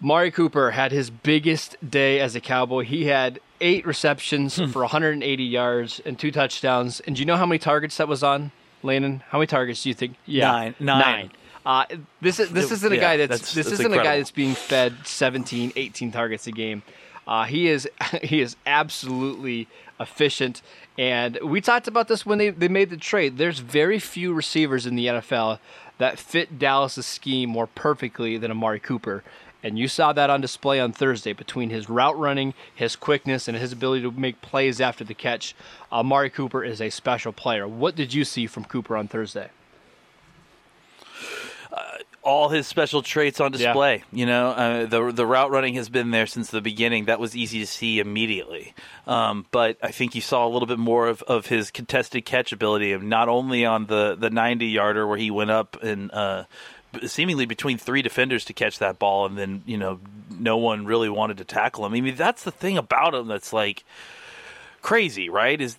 Mari 0.00 0.30
Cooper 0.30 0.72
had 0.72 0.92
his 0.92 1.10
biggest 1.10 1.76
day 1.88 2.20
as 2.20 2.36
a 2.36 2.40
Cowboy. 2.40 2.84
He 2.84 3.06
had 3.06 3.40
eight 3.60 3.86
receptions 3.86 4.56
hmm. 4.56 4.66
for 4.66 4.82
180 4.82 5.42
yards 5.42 6.00
and 6.04 6.18
two 6.18 6.30
touchdowns. 6.30 7.00
And 7.00 7.16
do 7.16 7.20
you 7.20 7.26
know 7.26 7.36
how 7.36 7.46
many 7.46 7.58
targets 7.58 7.96
that 7.96 8.06
was 8.06 8.22
on, 8.22 8.52
Landon? 8.82 9.22
How 9.28 9.38
many 9.38 9.46
targets 9.46 9.82
do 9.82 9.88
you 9.88 9.94
think? 9.94 10.16
Yeah, 10.26 10.50
Nine. 10.50 10.74
Nine. 10.78 11.30
Uh, 11.66 11.84
this 12.20 12.38
is 12.38 12.50
this 12.50 12.70
isn't 12.70 12.92
a 12.92 12.96
guy 12.96 13.16
that's, 13.16 13.28
that's- 13.30 13.54
this 13.54 13.66
that's 13.66 13.80
isn't 13.80 13.92
a 13.92 13.96
guy 13.96 14.18
that's 14.18 14.30
being 14.30 14.54
fed 14.54 14.94
17, 15.04 15.72
18 15.74 16.12
targets 16.12 16.46
a 16.46 16.52
game. 16.52 16.82
Uh, 17.26 17.44
he 17.44 17.66
is 17.66 17.88
he 18.22 18.40
is 18.40 18.54
absolutely 18.66 19.66
efficient, 19.98 20.62
and 20.96 21.38
we 21.42 21.60
talked 21.60 21.88
about 21.88 22.06
this 22.08 22.24
when 22.24 22.38
they, 22.38 22.50
they 22.50 22.68
made 22.68 22.90
the 22.90 22.96
trade. 22.96 23.36
There's 23.36 23.58
very 23.58 23.98
few 23.98 24.32
receivers 24.32 24.86
in 24.86 24.94
the 24.94 25.06
NFL 25.06 25.58
that 25.98 26.18
fit 26.18 26.58
Dallas's 26.58 27.06
scheme 27.06 27.50
more 27.50 27.66
perfectly 27.66 28.36
than 28.38 28.50
Amari 28.50 28.78
Cooper. 28.80 29.24
And 29.62 29.76
you 29.78 29.88
saw 29.88 30.12
that 30.12 30.30
on 30.30 30.40
display 30.40 30.78
on 30.78 30.92
Thursday 30.92 31.32
between 31.32 31.70
his 31.70 31.88
route 31.88 32.16
running, 32.16 32.54
his 32.72 32.94
quickness, 32.94 33.48
and 33.48 33.56
his 33.56 33.72
ability 33.72 34.02
to 34.02 34.12
make 34.12 34.40
plays 34.40 34.80
after 34.80 35.02
the 35.02 35.14
catch. 35.14 35.56
Amari 35.90 36.30
Cooper 36.30 36.62
is 36.62 36.80
a 36.80 36.90
special 36.90 37.32
player. 37.32 37.66
What 37.66 37.96
did 37.96 38.14
you 38.14 38.24
see 38.24 38.46
from 38.46 38.64
Cooper 38.64 38.96
on 38.96 39.08
Thursday? 39.08 39.48
All 42.26 42.48
his 42.48 42.66
special 42.66 43.02
traits 43.02 43.40
on 43.40 43.52
display. 43.52 44.02
You 44.12 44.26
know, 44.26 44.48
uh, 44.50 44.86
the 44.86 45.12
the 45.12 45.24
route 45.24 45.50
running 45.50 45.74
has 45.74 45.88
been 45.88 46.10
there 46.10 46.26
since 46.26 46.50
the 46.50 46.60
beginning. 46.60 47.04
That 47.04 47.20
was 47.20 47.36
easy 47.36 47.60
to 47.60 47.66
see 47.66 48.00
immediately. 48.00 48.74
Um, 49.06 49.46
but 49.52 49.78
I 49.80 49.92
think 49.92 50.14
you 50.16 50.20
saw 50.20 50.46
a 50.46 50.50
little 50.50 50.66
bit 50.66 50.78
more 50.78 51.06
of, 51.06 51.22
of 51.22 51.46
his 51.46 51.70
contested 51.70 52.24
catch 52.24 52.52
ability, 52.52 52.92
and 52.92 53.08
not 53.08 53.28
only 53.28 53.64
on 53.64 53.86
the 53.86 54.16
the 54.18 54.28
ninety 54.28 54.66
yarder 54.66 55.06
where 55.06 55.18
he 55.18 55.30
went 55.30 55.50
up 55.50 55.82
and. 55.82 56.10
Uh, 56.12 56.44
seemingly 57.04 57.44
between 57.44 57.76
three 57.76 58.00
defenders 58.00 58.46
to 58.46 58.54
catch 58.54 58.78
that 58.78 58.98
ball 58.98 59.26
and 59.26 59.36
then 59.36 59.62
you 59.66 59.76
know 59.76 60.00
no 60.30 60.56
one 60.56 60.86
really 60.86 61.10
wanted 61.10 61.36
to 61.36 61.44
tackle 61.44 61.84
him 61.84 61.92
i 61.92 62.00
mean 62.00 62.16
that's 62.16 62.44
the 62.44 62.50
thing 62.50 62.78
about 62.78 63.14
him 63.14 63.26
that's 63.28 63.52
like 63.52 63.84
crazy 64.80 65.28
right 65.28 65.60
is 65.60 65.76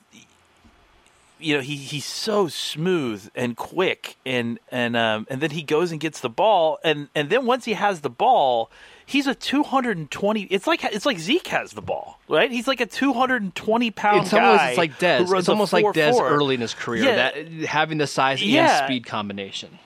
you 1.39 1.55
know 1.55 1.61
he 1.61 1.75
he's 1.75 2.05
so 2.05 2.47
smooth 2.47 3.29
and 3.35 3.55
quick 3.55 4.17
and 4.25 4.59
and 4.71 4.95
um 4.97 5.27
and 5.29 5.39
then 5.41 5.51
he 5.51 5.61
goes 5.63 5.91
and 5.91 5.99
gets 6.01 6.19
the 6.21 6.29
ball 6.29 6.79
and 6.83 7.09
and 7.15 7.29
then 7.29 7.45
once 7.45 7.65
he 7.65 7.73
has 7.73 8.01
the 8.01 8.09
ball 8.09 8.71
he's 9.05 9.27
a 9.27 9.35
220 9.35 10.41
it's 10.43 10.65
like 10.67 10.83
it's 10.83 11.05
like 11.05 11.19
Zeke 11.19 11.47
has 11.47 11.71
the 11.73 11.81
ball 11.81 12.19
right 12.27 12.51
he's 12.51 12.67
like 12.67 12.81
a 12.81 12.85
220 12.87 13.91
pound 13.91 14.23
It's 14.23 14.33
almost 14.33 14.59
guy 14.59 14.69
it's 14.69 14.77
like 14.77 14.99
Dez. 14.99 15.37
It's 15.39 15.49
almost 15.49 15.73
like 15.73 15.85
Dez 15.85 16.13
4-4. 16.13 16.31
early 16.31 16.55
in 16.55 16.61
his 16.61 16.73
career, 16.73 17.03
Yeah. 17.03 17.15
that 17.15 17.47
having 17.65 17.97
the 17.99 18.07
size 18.07 18.41
and 18.43 18.83
speed 18.85 19.05
combination. 19.05 19.77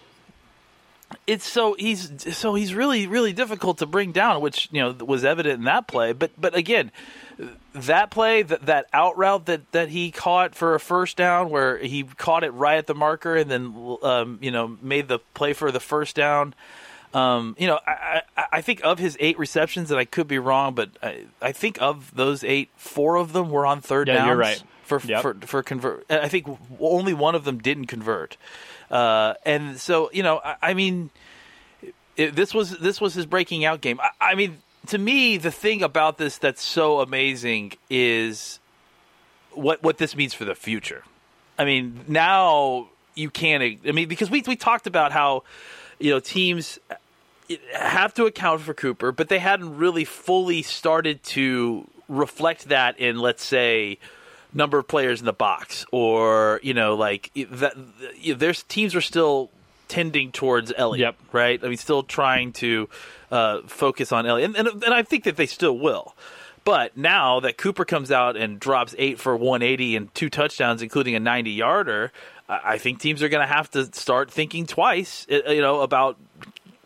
it's 1.27 1.45
so 1.47 1.75
he's 1.77 2.35
so 2.35 2.55
he's 2.55 2.73
really 2.73 3.07
really 3.07 3.33
difficult 3.33 3.79
to 3.79 3.85
bring 3.85 4.11
down, 4.13 4.41
which 4.41 4.69
you 4.71 4.81
know 4.81 4.91
was 5.05 5.25
evident 5.25 5.59
in 5.59 5.65
that 5.65 5.87
play. 5.87 6.13
But 6.13 6.31
but 6.39 6.55
again, 6.55 6.91
that 7.73 8.11
play 8.11 8.41
that 8.43 8.65
that 8.65 8.85
out 8.93 9.17
route 9.17 9.45
that 9.45 9.71
that 9.71 9.89
he 9.89 10.11
caught 10.11 10.55
for 10.55 10.75
a 10.75 10.79
first 10.79 11.17
down, 11.17 11.49
where 11.49 11.77
he 11.77 12.03
caught 12.03 12.43
it 12.43 12.51
right 12.51 12.77
at 12.77 12.87
the 12.87 12.95
marker 12.95 13.35
and 13.35 13.49
then 13.49 13.97
um, 14.03 14.39
you 14.41 14.51
know 14.51 14.77
made 14.81 15.07
the 15.07 15.19
play 15.33 15.53
for 15.53 15.71
the 15.71 15.79
first 15.79 16.15
down. 16.15 16.53
Um, 17.13 17.57
you 17.59 17.67
know, 17.67 17.77
I, 17.85 18.21
I, 18.37 18.43
I 18.53 18.61
think 18.61 18.79
of 18.85 18.97
his 18.97 19.17
eight 19.19 19.37
receptions, 19.37 19.91
and 19.91 19.99
I 19.99 20.05
could 20.05 20.29
be 20.29 20.39
wrong, 20.39 20.73
but 20.75 20.91
I, 21.03 21.25
I 21.41 21.51
think 21.51 21.77
of 21.81 22.15
those 22.15 22.41
eight, 22.41 22.69
four 22.77 23.17
of 23.17 23.33
them 23.33 23.49
were 23.49 23.65
on 23.65 23.81
third 23.81 24.07
Yeah, 24.07 24.13
downs. 24.13 24.27
you're 24.27 24.37
right. 24.37 24.63
For 24.83 24.99
Yep. 24.99 25.21
for 25.21 25.33
for 25.47 25.63
convert, 25.63 26.05
I 26.09 26.27
think 26.29 26.47
only 26.79 27.13
one 27.13 27.35
of 27.35 27.43
them 27.45 27.59
didn't 27.59 27.85
convert, 27.87 28.35
uh, 28.89 29.33
and 29.45 29.77
so 29.79 30.09
you 30.13 30.21
know, 30.23 30.39
I, 30.43 30.55
I 30.61 30.73
mean, 30.73 31.09
it, 32.17 32.35
this 32.35 32.53
was 32.53 32.77
this 32.77 32.99
was 32.99 33.13
his 33.13 33.25
breaking 33.25 33.63
out 33.65 33.79
game. 33.81 33.99
I, 34.01 34.31
I 34.31 34.35
mean, 34.35 34.57
to 34.87 34.97
me, 34.97 35.37
the 35.37 35.51
thing 35.51 35.83
about 35.83 36.17
this 36.17 36.37
that's 36.37 36.61
so 36.61 36.99
amazing 36.99 37.73
is 37.89 38.59
what 39.51 39.83
what 39.83 39.97
this 39.97 40.15
means 40.15 40.33
for 40.33 40.45
the 40.45 40.55
future. 40.55 41.03
I 41.57 41.65
mean, 41.65 42.05
now 42.07 42.87
you 43.15 43.29
can't. 43.29 43.79
I 43.87 43.91
mean, 43.91 44.07
because 44.07 44.29
we 44.29 44.43
we 44.47 44.55
talked 44.55 44.87
about 44.87 45.11
how 45.11 45.43
you 45.99 46.11
know 46.11 46.19
teams 46.19 46.79
have 47.73 48.13
to 48.15 48.25
account 48.25 48.61
for 48.61 48.73
Cooper, 48.73 49.11
but 49.11 49.29
they 49.29 49.39
hadn't 49.39 49.77
really 49.77 50.05
fully 50.05 50.61
started 50.61 51.21
to 51.23 51.87
reflect 52.07 52.69
that 52.69 52.99
in, 52.99 53.19
let's 53.19 53.43
say, 53.43 53.97
number 54.53 54.77
of 54.77 54.87
players 54.87 55.19
in 55.19 55.25
the 55.25 55.33
box, 55.33 55.85
or 55.91 56.59
you 56.63 56.73
know, 56.73 56.95
like 56.95 57.31
that. 57.35 57.75
You 58.17 58.33
know, 58.33 58.39
there's 58.39 58.63
teams 58.63 58.95
are 58.95 59.01
still 59.01 59.51
tending 59.91 60.31
towards 60.31 60.71
Elliott, 60.75 61.15
Yep. 61.19 61.33
right? 61.33 61.63
I 61.63 61.67
mean, 61.67 61.77
still 61.77 62.01
trying 62.03 62.53
to 62.53 62.87
uh, 63.29 63.61
focus 63.67 64.11
on 64.11 64.25
Elliott, 64.25 64.55
and, 64.55 64.67
and 64.67 64.83
and 64.83 64.93
I 64.93 65.03
think 65.03 65.25
that 65.25 65.35
they 65.35 65.45
still 65.45 65.77
will. 65.77 66.15
But 66.63 66.95
now 66.95 67.39
that 67.41 67.57
Cooper 67.57 67.85
comes 67.85 68.11
out 68.11 68.37
and 68.37 68.59
drops 68.59 68.93
eight 68.97 69.19
for 69.19 69.35
180 69.35 69.95
and 69.95 70.13
two 70.13 70.29
touchdowns, 70.29 70.81
including 70.81 71.15
a 71.15 71.19
90 71.19 71.51
yarder, 71.51 72.11
I 72.47 72.77
think 72.77 72.99
teams 72.99 73.23
are 73.23 73.29
going 73.29 73.45
to 73.47 73.51
have 73.53 73.69
to 73.71 73.85
start 73.93 74.29
thinking 74.31 74.65
twice, 74.67 75.25
uh, 75.31 75.49
you 75.51 75.61
know, 75.61 75.81
about 75.81 76.17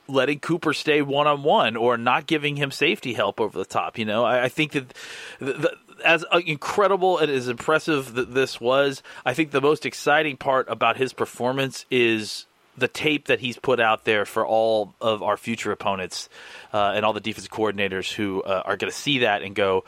letting 0.08 0.40
Cooper 0.40 0.74
stay 0.74 1.02
one 1.02 1.28
on 1.28 1.44
one 1.44 1.76
or 1.76 1.98
not 1.98 2.26
giving 2.28 2.56
him 2.56 2.72
safety 2.72 3.14
help 3.14 3.42
over 3.42 3.58
the 3.58 3.66
top. 3.66 3.98
You 3.98 4.06
know, 4.06 4.24
I, 4.24 4.46
I 4.46 4.50
think 4.50 4.72
that 4.74 4.94
the, 5.40 5.54
the, 5.54 5.72
as 6.06 6.24
uh, 6.32 6.40
incredible 6.46 7.18
and 7.18 7.30
as 7.32 7.48
impressive 7.50 8.14
that 8.14 8.34
this 8.34 8.62
was, 8.62 9.02
I 9.26 9.34
think 9.34 9.52
the 9.52 9.62
most 9.62 9.86
exciting 9.86 10.38
part 10.38 10.68
about 10.70 10.98
his 10.98 11.12
performance 11.12 11.86
is 11.92 12.46
the 12.78 12.88
tape 12.88 13.28
that 13.28 13.40
he's 13.40 13.58
put 13.58 13.80
out 13.80 14.06
there 14.06 14.26
for 14.26 14.46
all 14.46 14.94
of 15.00 15.24
our 15.24 15.38
future 15.38 15.72
opponents 15.72 16.30
uh, 16.74 16.94
and 16.96 17.06
all 17.06 17.14
the 17.14 17.20
defensive 17.20 17.52
coordinators 17.52 18.12
who 18.14 18.44
uh, 18.44 18.64
are 18.66 18.78
going 18.78 18.92
to 18.92 18.98
see 18.98 19.20
that 19.20 19.42
and 19.42 19.56
go, 19.56 19.84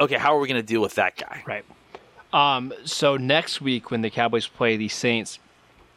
okay, 0.00 0.16
how 0.16 0.36
are 0.36 0.40
we 0.40 0.48
going 0.48 0.60
to 0.60 0.66
deal 0.66 0.80
with 0.80 0.94
that 0.94 1.16
guy? 1.16 1.42
Right. 1.46 1.64
Um, 2.32 2.72
so 2.84 3.16
next 3.16 3.60
week 3.60 3.90
when 3.90 4.02
the 4.02 4.10
Cowboys 4.10 4.46
play 4.46 4.76
the 4.76 4.88
Saints, 4.88 5.38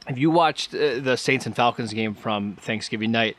if 0.07 0.17
you 0.17 0.31
watched 0.31 0.73
uh, 0.73 0.99
the 0.99 1.15
Saints 1.17 1.45
and 1.45 1.55
Falcons 1.55 1.93
game 1.93 2.13
from 2.13 2.55
Thanksgiving 2.55 3.11
night, 3.11 3.37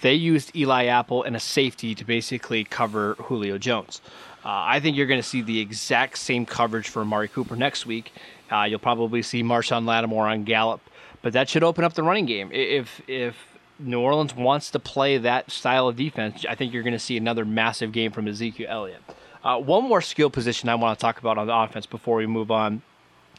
they 0.00 0.14
used 0.14 0.54
Eli 0.56 0.86
Apple 0.86 1.22
and 1.22 1.36
a 1.36 1.40
safety 1.40 1.94
to 1.94 2.04
basically 2.04 2.64
cover 2.64 3.14
Julio 3.14 3.56
Jones. 3.56 4.00
Uh, 4.44 4.48
I 4.48 4.80
think 4.80 4.96
you're 4.96 5.06
going 5.06 5.22
to 5.22 5.26
see 5.26 5.40
the 5.40 5.60
exact 5.60 6.18
same 6.18 6.44
coverage 6.44 6.88
for 6.88 7.02
Amari 7.02 7.28
Cooper 7.28 7.54
next 7.54 7.86
week. 7.86 8.12
Uh, 8.50 8.64
you'll 8.64 8.80
probably 8.80 9.22
see 9.22 9.42
Marshon 9.42 9.86
Lattimore 9.86 10.26
on 10.26 10.44
Gallup, 10.44 10.80
but 11.22 11.32
that 11.32 11.48
should 11.48 11.62
open 11.62 11.84
up 11.84 11.94
the 11.94 12.02
running 12.02 12.26
game. 12.26 12.50
If 12.52 13.00
if 13.08 13.36
New 13.78 14.00
Orleans 14.00 14.34
wants 14.34 14.70
to 14.72 14.78
play 14.78 15.18
that 15.18 15.50
style 15.50 15.88
of 15.88 15.96
defense, 15.96 16.44
I 16.48 16.54
think 16.54 16.72
you're 16.72 16.82
going 16.82 16.92
to 16.92 16.98
see 16.98 17.16
another 17.16 17.44
massive 17.44 17.92
game 17.92 18.12
from 18.12 18.28
Ezekiel 18.28 18.66
Elliott. 18.68 19.02
Uh, 19.42 19.58
one 19.58 19.84
more 19.84 20.00
skill 20.00 20.30
position 20.30 20.68
I 20.68 20.76
want 20.76 20.98
to 20.98 21.02
talk 21.02 21.18
about 21.18 21.38
on 21.38 21.46
the 21.46 21.54
offense 21.54 21.86
before 21.86 22.16
we 22.16 22.26
move 22.26 22.50
on 22.50 22.82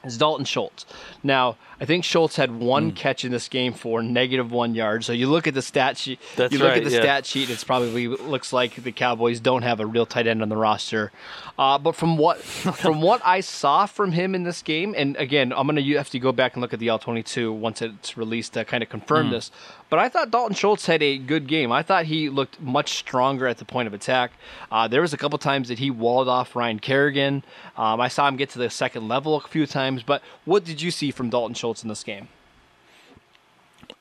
is 0.04 0.18
Dalton 0.18 0.46
Schultz. 0.46 0.86
Now, 1.24 1.56
I 1.80 1.86
think 1.86 2.04
Schultz 2.04 2.36
had 2.36 2.52
one 2.60 2.90
Hmm. 2.90 2.96
catch 2.96 3.24
in 3.26 3.32
this 3.32 3.48
game 3.48 3.74
for 3.74 4.02
negative 4.04 4.52
one 4.52 4.76
yard. 4.76 5.04
So 5.04 5.14
you 5.14 5.28
look 5.30 5.48
at 5.48 5.54
the 5.54 5.62
stat 5.62 5.98
sheet. 5.98 6.20
That's 6.36 6.52
you 6.54 6.60
look 6.60 6.70
right, 6.70 6.78
at 6.78 6.84
the 6.84 6.92
yeah. 6.96 7.02
stat 7.02 7.26
sheet. 7.26 7.50
It's 7.50 7.64
probably 7.64 8.08
looks 8.08 8.52
like 8.54 8.76
the 8.84 8.92
Cowboys 8.92 9.40
don't 9.40 9.62
have 9.64 9.80
a 9.80 9.86
real 9.86 10.06
tight 10.06 10.28
end 10.28 10.42
on 10.42 10.50
the 10.50 10.58
roster. 10.58 11.12
Uh, 11.58 11.78
but 11.78 11.96
from 11.96 12.18
what 12.18 12.40
from 12.44 13.02
what 13.02 13.22
I 13.26 13.40
saw 13.42 13.86
from 13.86 14.12
him 14.12 14.36
in 14.36 14.44
this 14.44 14.62
game, 14.62 14.94
and 14.98 15.16
again, 15.18 15.52
I'm 15.54 15.68
gonna 15.68 15.82
you 15.82 15.98
have 15.98 16.10
to 16.12 16.20
go 16.20 16.32
back 16.32 16.54
and 16.54 16.62
look 16.62 16.74
at 16.74 16.80
the 16.80 16.90
all 16.90 17.00
22 17.00 17.52
once 17.52 17.82
it's 17.82 18.18
released 18.18 18.54
to 18.54 18.66
kind 18.66 18.84
of 18.84 18.90
confirm 18.90 19.28
Hmm. 19.28 19.32
this. 19.34 19.52
But 19.94 20.00
I 20.00 20.10
thought 20.10 20.32
Dalton 20.32 20.56
Schultz 20.56 20.88
had 20.88 21.04
a 21.04 21.20
good 21.20 21.48
game. 21.48 21.72
I 21.72 21.84
thought 21.84 22.06
he 22.06 22.28
looked 22.28 22.60
much 22.60 22.94
stronger 22.98 23.46
at 23.46 23.60
the 23.60 23.64
point 23.64 23.86
of 23.86 23.94
attack. 23.94 24.32
Uh, 24.72 24.88
there 24.88 25.02
was 25.02 25.14
a 25.14 25.18
couple 25.18 25.38
times 25.38 25.68
that 25.68 25.78
he 25.78 25.92
walled 25.92 26.28
off 26.28 26.56
Ryan 26.56 26.80
Kerrigan. 26.80 27.44
Um, 27.78 28.02
I 28.02 28.08
saw 28.08 28.28
him 28.28 28.36
get 28.36 28.50
to 28.50 28.58
the 28.58 28.72
second 28.72 29.08
level 29.08 29.36
a 29.36 29.42
few 29.42 29.68
times. 29.68 30.02
But 30.02 30.24
what 30.46 30.66
did 30.66 30.82
you 30.82 30.90
see 30.90 31.12
from 31.12 31.30
Dalton 31.30 31.54
Schultz 31.54 31.84
in 31.84 31.90
this 31.90 32.04
game? 32.04 32.28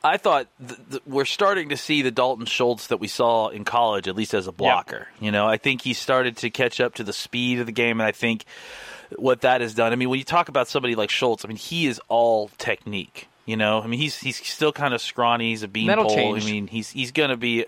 I 0.02 0.16
thought 0.16 0.46
th- 0.66 0.80
th- 0.92 1.02
we're 1.04 1.26
starting 1.26 1.68
to 1.68 1.76
see 1.76 2.00
the 2.00 2.10
Dalton 2.10 2.46
Schultz 2.46 2.86
that 2.86 2.96
we 2.96 3.06
saw 3.06 3.48
in 3.48 3.66
college, 3.66 4.08
at 4.08 4.16
least 4.16 4.32
as 4.32 4.46
a 4.46 4.52
blocker. 4.52 5.08
You 5.20 5.30
know, 5.30 5.46
I 5.46 5.58
think 5.58 5.82
he 5.82 5.92
started 5.92 6.38
to 6.38 6.48
catch 6.48 6.80
up 6.80 6.94
to 6.94 7.04
the 7.04 7.12
speed 7.12 7.58
of 7.58 7.66
the 7.66 7.72
game, 7.72 8.00
and 8.00 8.08
I 8.08 8.12
think 8.12 8.46
what 9.16 9.42
that 9.42 9.60
has 9.60 9.74
done. 9.74 9.92
I 9.92 9.96
mean, 9.96 10.08
when 10.08 10.18
you 10.18 10.24
talk 10.24 10.48
about 10.48 10.68
somebody 10.68 10.94
like 10.94 11.10
Schultz, 11.10 11.44
I 11.44 11.48
mean, 11.48 11.58
he 11.58 11.86
is 11.86 12.00
all 12.08 12.48
technique. 12.56 13.28
You 13.44 13.56
know, 13.56 13.82
I 13.82 13.88
mean, 13.88 13.98
he's 13.98 14.16
he's 14.18 14.36
still 14.36 14.72
kind 14.72 14.94
of 14.94 15.00
scrawny. 15.00 15.50
He's 15.50 15.64
a 15.64 15.68
beanpole. 15.68 16.36
I 16.36 16.38
mean, 16.44 16.68
he's 16.68 16.90
he's 16.90 17.10
going 17.10 17.30
to 17.30 17.36
be, 17.36 17.64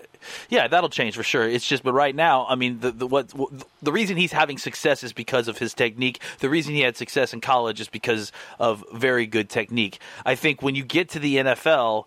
yeah, 0.49 0.69
that'll 0.69 0.89
change 0.89 1.17
for 1.17 1.23
sure. 1.23 1.43
It's 1.49 1.67
just, 1.67 1.83
but 1.83 1.91
right 1.91 2.15
now, 2.15 2.45
I 2.47 2.55
mean, 2.55 2.79
the 2.79 2.91
the 2.91 3.05
what 3.05 3.33
the 3.81 3.91
reason 3.91 4.15
he's 4.15 4.31
having 4.31 4.57
success 4.57 5.03
is 5.03 5.11
because 5.11 5.49
of 5.49 5.57
his 5.57 5.73
technique. 5.73 6.21
The 6.39 6.49
reason 6.49 6.75
he 6.75 6.79
had 6.79 6.95
success 6.95 7.33
in 7.33 7.41
college 7.41 7.81
is 7.81 7.89
because 7.89 8.31
of 8.57 8.85
very 8.93 9.25
good 9.25 9.49
technique. 9.49 9.99
I 10.25 10.35
think 10.35 10.61
when 10.61 10.75
you 10.75 10.85
get 10.85 11.09
to 11.09 11.19
the 11.19 11.35
NFL, 11.35 12.05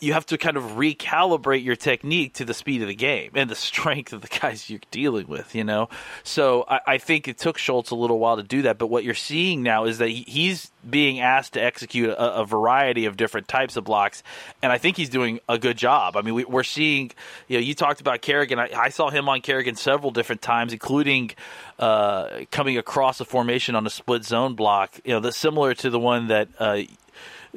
you 0.00 0.12
have 0.12 0.26
to 0.26 0.38
kind 0.38 0.56
of 0.56 0.62
recalibrate 0.76 1.64
your 1.64 1.74
technique 1.74 2.34
to 2.34 2.44
the 2.44 2.54
speed 2.54 2.82
of 2.82 2.88
the 2.88 2.94
game 2.94 3.32
and 3.34 3.50
the 3.50 3.54
strength 3.54 4.12
of 4.12 4.22
the 4.22 4.28
guys 4.40 4.70
you're 4.70 4.80
dealing 4.90 5.26
with, 5.26 5.54
you 5.54 5.64
know? 5.64 5.88
So 6.22 6.64
I, 6.68 6.80
I 6.86 6.98
think 6.98 7.26
it 7.26 7.38
took 7.38 7.58
Schultz 7.58 7.90
a 7.90 7.96
little 7.96 8.18
while 8.18 8.36
to 8.36 8.42
do 8.42 8.62
that. 8.62 8.78
But 8.78 8.88
what 8.88 9.02
you're 9.04 9.14
seeing 9.14 9.62
now 9.62 9.84
is 9.84 9.98
that 9.98 10.08
he, 10.08 10.24
he's 10.26 10.70
being 10.88 11.20
asked 11.20 11.54
to 11.54 11.62
execute 11.62 12.10
a, 12.10 12.40
a, 12.40 12.44
variety 12.46 13.06
of 13.06 13.16
different 13.16 13.48
types 13.48 13.76
of 13.76 13.84
blocks. 13.84 14.22
And 14.62 14.70
I 14.70 14.78
think 14.78 14.96
he's 14.96 15.10
doing 15.10 15.40
a 15.48 15.58
good 15.58 15.76
job. 15.76 16.16
I 16.16 16.22
mean, 16.22 16.34
we, 16.34 16.44
are 16.44 16.64
seeing, 16.64 17.10
you 17.48 17.58
know, 17.58 17.64
you 17.64 17.74
talked 17.74 18.00
about 18.00 18.22
Kerrigan. 18.22 18.58
I, 18.58 18.70
I, 18.74 18.88
saw 18.90 19.10
him 19.10 19.28
on 19.28 19.40
Kerrigan 19.40 19.74
several 19.74 20.12
different 20.12 20.40
times, 20.40 20.72
including 20.72 21.32
uh, 21.78 22.44
coming 22.50 22.78
across 22.78 23.20
a 23.20 23.24
formation 23.24 23.74
on 23.74 23.86
a 23.86 23.90
split 23.90 24.24
zone 24.24 24.54
block, 24.54 25.00
you 25.04 25.12
know, 25.12 25.20
that's 25.20 25.36
similar 25.36 25.74
to 25.74 25.90
the 25.90 25.98
one 25.98 26.28
that, 26.28 26.48
uh, 26.58 26.82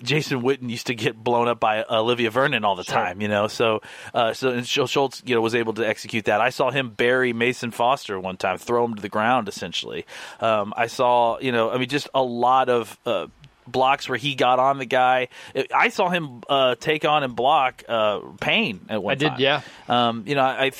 Jason 0.02 0.42
Witten 0.42 0.70
used 0.70 0.88
to 0.88 0.96
get 0.96 1.22
blown 1.22 1.48
up 1.48 1.60
by 1.60 1.84
Olivier 1.84 2.30
Vernon 2.30 2.64
all 2.64 2.76
the 2.76 2.84
sure. 2.84 2.96
time, 2.96 3.22
you 3.22 3.28
know. 3.28 3.48
So, 3.48 3.82
uh, 4.14 4.34
so 4.34 4.62
Schultz, 4.62 5.22
you 5.26 5.36
know, 5.36 5.42
was 5.42 5.56
able 5.56 5.74
to 5.74 5.88
execute 5.88 6.26
that. 6.26 6.42
I 6.42 6.50
saw 6.50 6.72
him 6.72 6.90
bury 6.90 7.34
Mason 7.34 7.72
Foster 7.72 8.20
one 8.20 8.38
time, 8.38 8.58
throw 8.58 8.86
him 8.86 8.96
to 8.96 9.02
the 9.02 9.10
ground, 9.10 9.48
essentially. 9.48 10.06
Um, 10.40 10.74
I 10.76 10.88
saw, 10.88 11.40
you 11.40 11.52
know, 11.52 11.72
I 11.72 11.78
mean, 11.78 11.90
just 11.90 12.10
a 12.14 12.24
lot 12.24 12.70
of. 12.70 12.98
Uh, 13.06 13.28
blocks 13.68 14.10
where 14.10 14.18
he 14.18 14.36
got 14.36 14.60
on 14.60 14.80
the 14.80 14.86
guy. 14.86 15.30
I 15.74 15.90
saw 15.90 16.10
him 16.10 16.42
uh, 16.50 16.76
take 16.76 17.06
on 17.06 17.24
and 17.24 17.36
block 17.36 17.84
uh, 17.88 18.20
Payne 18.42 18.82
at 18.90 19.02
one 19.02 19.18
time. 19.18 19.26
I 19.26 19.30
time. 19.30 19.38
did, 19.38 19.44
yeah. 19.44 19.62
Um, 19.88 20.24
you 20.28 20.36
know, 20.36 20.42
I, 20.42 20.72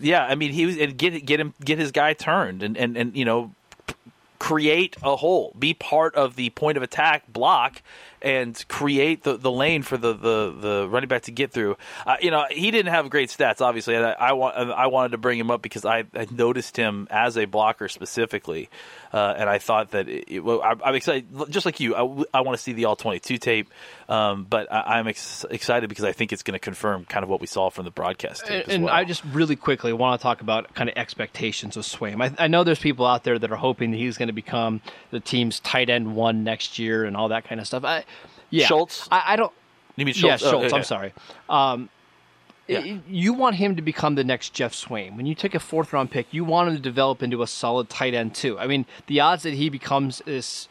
yeah. 0.00 0.24
I 0.24 0.34
mean, 0.34 0.52
he 0.52 0.64
was 0.64 0.78
and 0.78 0.96
get 0.96 1.26
get 1.26 1.40
him 1.40 1.52
get 1.62 1.78
his 1.78 1.92
guy 1.92 2.14
turned 2.14 2.62
and 2.62 2.78
and 2.78 2.96
and 2.96 3.16
you 3.16 3.24
know 3.24 3.50
create 4.38 4.96
a 5.02 5.16
hole, 5.16 5.52
be 5.58 5.74
part 5.74 6.14
of 6.14 6.36
the 6.36 6.50
point 6.50 6.76
of 6.76 6.82
attack 6.82 7.30
block, 7.32 7.82
and 8.22 8.64
create 8.68 9.22
the, 9.22 9.36
the 9.36 9.50
lane 9.50 9.82
for 9.82 9.96
the, 9.96 10.12
the, 10.12 10.56
the 10.58 10.88
running 10.88 11.08
back 11.08 11.22
to 11.22 11.32
get 11.32 11.52
through. 11.52 11.76
Uh, 12.06 12.16
you 12.20 12.30
know, 12.30 12.44
he 12.50 12.70
didn't 12.70 12.92
have 12.92 13.10
great 13.10 13.30
stats, 13.30 13.60
obviously. 13.60 13.96
I, 13.96 14.12
I, 14.12 14.30
I 14.32 14.86
wanted 14.86 15.12
to 15.12 15.18
bring 15.18 15.38
him 15.38 15.50
up 15.50 15.62
because 15.62 15.84
I, 15.84 16.04
I 16.14 16.26
noticed 16.30 16.76
him 16.76 17.06
as 17.10 17.36
a 17.36 17.44
blocker 17.44 17.88
specifically, 17.88 18.68
uh, 19.12 19.34
and 19.36 19.48
I 19.48 19.58
thought 19.58 19.92
that 19.92 20.08
it, 20.08 20.24
it, 20.28 20.40
well, 20.40 20.62
I, 20.62 20.88
am 20.88 20.94
excited, 20.94 21.26
just 21.50 21.66
like 21.66 21.80
you. 21.80 21.94
I, 21.94 22.38
I 22.38 22.40
want 22.42 22.56
to 22.56 22.62
see 22.62 22.72
the 22.72 22.84
all 22.86 22.96
22 22.96 23.38
tape, 23.38 23.70
um, 24.08 24.46
but 24.48 24.70
I, 24.70 24.98
am 24.98 25.08
ex- 25.08 25.44
excited 25.50 25.88
because 25.88 26.04
I 26.04 26.12
think 26.12 26.32
it's 26.32 26.42
going 26.42 26.52
to 26.54 26.58
confirm 26.58 27.04
kind 27.04 27.22
of 27.22 27.30
what 27.30 27.40
we 27.40 27.46
saw 27.46 27.70
from 27.70 27.84
the 27.84 27.90
broadcast 27.90 28.46
tape. 28.46 28.64
And, 28.64 28.72
and 28.72 28.84
well. 28.84 28.94
I 28.94 29.04
just 29.04 29.24
really 29.24 29.56
quickly 29.56 29.92
want 29.92 30.20
to 30.20 30.22
talk 30.22 30.40
about 30.40 30.74
kind 30.74 30.90
of 30.90 30.96
expectations 30.96 31.76
of 31.76 31.84
Swaim. 31.84 32.22
I, 32.22 32.44
I 32.44 32.48
know 32.48 32.64
there's 32.64 32.78
people 32.78 33.06
out 33.06 33.24
there 33.24 33.38
that 33.38 33.50
are 33.50 33.56
hoping 33.56 33.92
that 33.92 33.96
he's 33.96 34.18
going 34.18 34.28
to 34.28 34.34
become 34.34 34.80
the 35.10 35.20
team's 35.20 35.60
tight 35.60 35.90
end 35.90 36.14
one 36.14 36.44
next 36.44 36.78
year 36.78 37.04
and 37.04 37.16
all 37.16 37.28
that 37.28 37.44
kind 37.44 37.60
of 37.60 37.66
stuff. 37.66 37.84
I, 37.84 38.04
yeah, 38.50 38.66
Schultz. 38.66 39.08
I, 39.10 39.22
I 39.32 39.36
don't. 39.36 39.52
You 39.96 40.04
mean 40.04 40.14
Schultz? 40.14 40.42
Yeah, 40.42 40.50
Schultz. 40.50 40.72
Oh, 40.72 40.76
I'm 40.76 40.84
sorry. 40.84 41.12
Um, 41.48 41.88
yeah. 42.68 42.98
You 43.08 43.32
want 43.32 43.56
him 43.56 43.76
to 43.76 43.82
become 43.82 44.14
the 44.14 44.24
next 44.24 44.52
Geoff 44.52 44.72
Swaim. 44.72 45.16
When 45.16 45.26
you 45.26 45.34
take 45.34 45.54
a 45.54 45.60
fourth 45.60 45.92
round 45.92 46.10
pick, 46.10 46.26
you 46.32 46.44
want 46.44 46.68
him 46.68 46.76
to 46.76 46.82
develop 46.82 47.22
into 47.22 47.42
a 47.42 47.46
solid 47.46 47.88
tight 47.88 48.14
end 48.14 48.34
too. 48.34 48.58
I 48.58 48.66
mean, 48.66 48.86
the 49.06 49.20
odds 49.20 49.42
that 49.44 49.54
he 49.54 49.68
becomes 49.68 50.22
this 50.26 50.68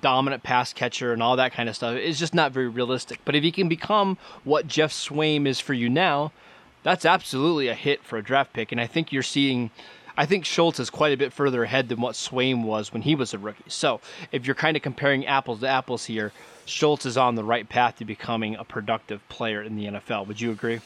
dominant 0.00 0.42
pass 0.42 0.72
catcher 0.72 1.12
and 1.12 1.22
all 1.22 1.36
that 1.36 1.52
kind 1.52 1.68
of 1.68 1.76
stuff 1.76 1.96
is 1.96 2.18
just 2.18 2.34
not 2.34 2.52
very 2.52 2.68
realistic. 2.68 3.20
But 3.24 3.36
if 3.36 3.42
he 3.42 3.52
can 3.52 3.68
become 3.68 4.16
what 4.42 4.66
Geoff 4.66 4.90
Swaim 4.90 5.46
is 5.46 5.60
for 5.60 5.74
you 5.74 5.88
now, 5.88 6.32
that's 6.82 7.04
absolutely 7.04 7.68
a 7.68 7.74
hit 7.74 8.02
for 8.02 8.18
a 8.18 8.22
draft 8.22 8.52
pick. 8.52 8.72
And 8.72 8.80
I 8.80 8.86
think 8.86 9.12
you're 9.12 9.22
seeing 9.22 9.70
I 10.16 10.26
think 10.26 10.44
Schultz 10.44 10.78
is 10.78 10.90
quite 10.90 11.12
a 11.12 11.16
bit 11.16 11.32
further 11.32 11.64
ahead 11.64 11.88
than 11.88 12.00
what 12.00 12.14
Swaim 12.14 12.62
was 12.62 12.92
when 12.92 13.02
he 13.02 13.14
was 13.14 13.34
a 13.34 13.38
rookie. 13.38 13.64
So 13.66 14.00
if 14.30 14.46
you're 14.46 14.54
kind 14.54 14.76
of 14.76 14.82
comparing 14.82 15.26
apples 15.26 15.60
to 15.60 15.68
apples 15.68 16.04
here, 16.04 16.32
Schultz 16.66 17.04
is 17.04 17.16
on 17.16 17.34
the 17.34 17.44
right 17.44 17.68
path 17.68 17.98
to 17.98 18.04
becoming 18.04 18.54
a 18.54 18.64
productive 18.64 19.28
player 19.28 19.60
in 19.60 19.76
the 19.76 19.86
NFL. 19.86 20.28
Would 20.28 20.40
you 20.40 20.52
agree? 20.52 20.80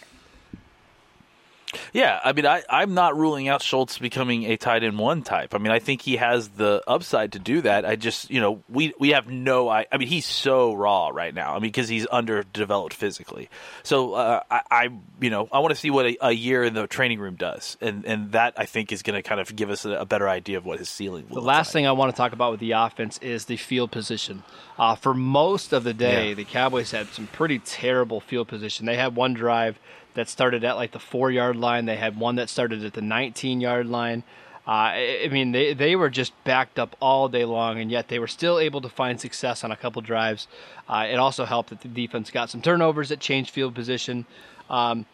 Yeah, 1.92 2.18
I 2.24 2.32
mean, 2.32 2.46
I, 2.46 2.62
I'm 2.70 2.94
not 2.94 3.16
ruling 3.16 3.48
out 3.48 3.62
Schultz 3.62 3.98
becoming 3.98 4.44
a 4.44 4.56
tight 4.56 4.82
end 4.82 4.98
one 4.98 5.22
type. 5.22 5.54
I 5.54 5.58
mean, 5.58 5.70
I 5.70 5.78
think 5.78 6.00
he 6.00 6.16
has 6.16 6.48
the 6.48 6.82
upside 6.86 7.32
to 7.32 7.38
do 7.38 7.60
that. 7.62 7.84
I 7.84 7.96
just, 7.96 8.30
you 8.30 8.40
know, 8.40 8.62
we 8.70 8.94
we 8.98 9.10
have 9.10 9.28
no. 9.28 9.68
I, 9.68 9.86
I 9.92 9.98
mean, 9.98 10.08
he's 10.08 10.24
so 10.24 10.72
raw 10.72 11.08
right 11.08 11.34
now. 11.34 11.50
I 11.50 11.54
mean, 11.54 11.70
because 11.70 11.88
he's 11.88 12.06
underdeveloped 12.06 12.94
physically. 12.94 13.50
So 13.82 14.14
uh, 14.14 14.42
I, 14.50 14.60
I, 14.70 14.88
you 15.20 15.28
know, 15.28 15.48
I 15.52 15.58
want 15.58 15.74
to 15.74 15.80
see 15.80 15.90
what 15.90 16.06
a, 16.06 16.16
a, 16.28 16.32
year 16.32 16.64
in 16.64 16.72
the 16.72 16.86
training 16.86 17.20
room 17.20 17.34
does, 17.34 17.76
and 17.80 18.04
and 18.06 18.32
that 18.32 18.54
I 18.56 18.64
think 18.64 18.90
is 18.90 19.02
going 19.02 19.20
to 19.20 19.22
kind 19.22 19.40
of 19.40 19.54
give 19.54 19.68
us 19.68 19.84
a, 19.84 19.90
a, 19.90 20.06
better 20.06 20.28
idea 20.28 20.56
of 20.56 20.64
what 20.64 20.78
his 20.78 20.88
ceiling. 20.88 21.26
The 21.30 21.40
last 21.40 21.68
like. 21.68 21.72
thing 21.72 21.86
I 21.86 21.92
want 21.92 22.14
to 22.14 22.16
talk 22.16 22.32
about 22.32 22.52
with 22.52 22.60
the 22.60 22.72
offense 22.72 23.18
is 23.18 23.44
the 23.44 23.58
field 23.58 23.90
position. 23.90 24.42
Uh, 24.78 24.94
for 24.94 25.12
most 25.12 25.72
of 25.72 25.84
the 25.84 25.92
day, 25.92 26.30
yeah. 26.30 26.34
the 26.34 26.44
Cowboys 26.44 26.92
had 26.92 27.08
some 27.08 27.26
pretty 27.26 27.58
terrible 27.58 28.20
field 28.20 28.48
position. 28.48 28.86
They 28.86 28.96
had 28.96 29.14
one 29.16 29.34
drive 29.34 29.78
that 30.14 30.28
started 30.28 30.64
at 30.64 30.76
like 30.76 30.92
the 30.92 30.98
four 30.98 31.30
yard 31.30 31.56
line. 31.56 31.86
They 31.86 31.96
had 31.96 32.18
one 32.18 32.36
that 32.36 32.48
started 32.48 32.84
at 32.84 32.94
the 32.94 33.02
19 33.02 33.60
yard 33.60 33.86
line. 33.86 34.24
Uh, 34.66 34.92
I 35.24 35.28
mean, 35.32 35.52
they, 35.52 35.72
they 35.72 35.96
were 35.96 36.10
just 36.10 36.32
backed 36.44 36.78
up 36.78 36.94
all 37.00 37.30
day 37.30 37.46
long, 37.46 37.80
and 37.80 37.90
yet 37.90 38.08
they 38.08 38.18
were 38.18 38.26
still 38.26 38.58
able 38.58 38.82
to 38.82 38.88
find 38.90 39.18
success 39.18 39.64
on 39.64 39.72
a 39.72 39.76
couple 39.76 40.02
drives. 40.02 40.46
Uh, 40.86 41.06
it 41.08 41.14
also 41.14 41.46
helped 41.46 41.70
that 41.70 41.80
the 41.80 41.88
defense 41.88 42.30
got 42.30 42.50
some 42.50 42.60
turnovers 42.60 43.08
that 43.08 43.18
changed 43.18 43.50
field 43.50 43.74
position. 43.74 44.26
Um, 44.68 45.06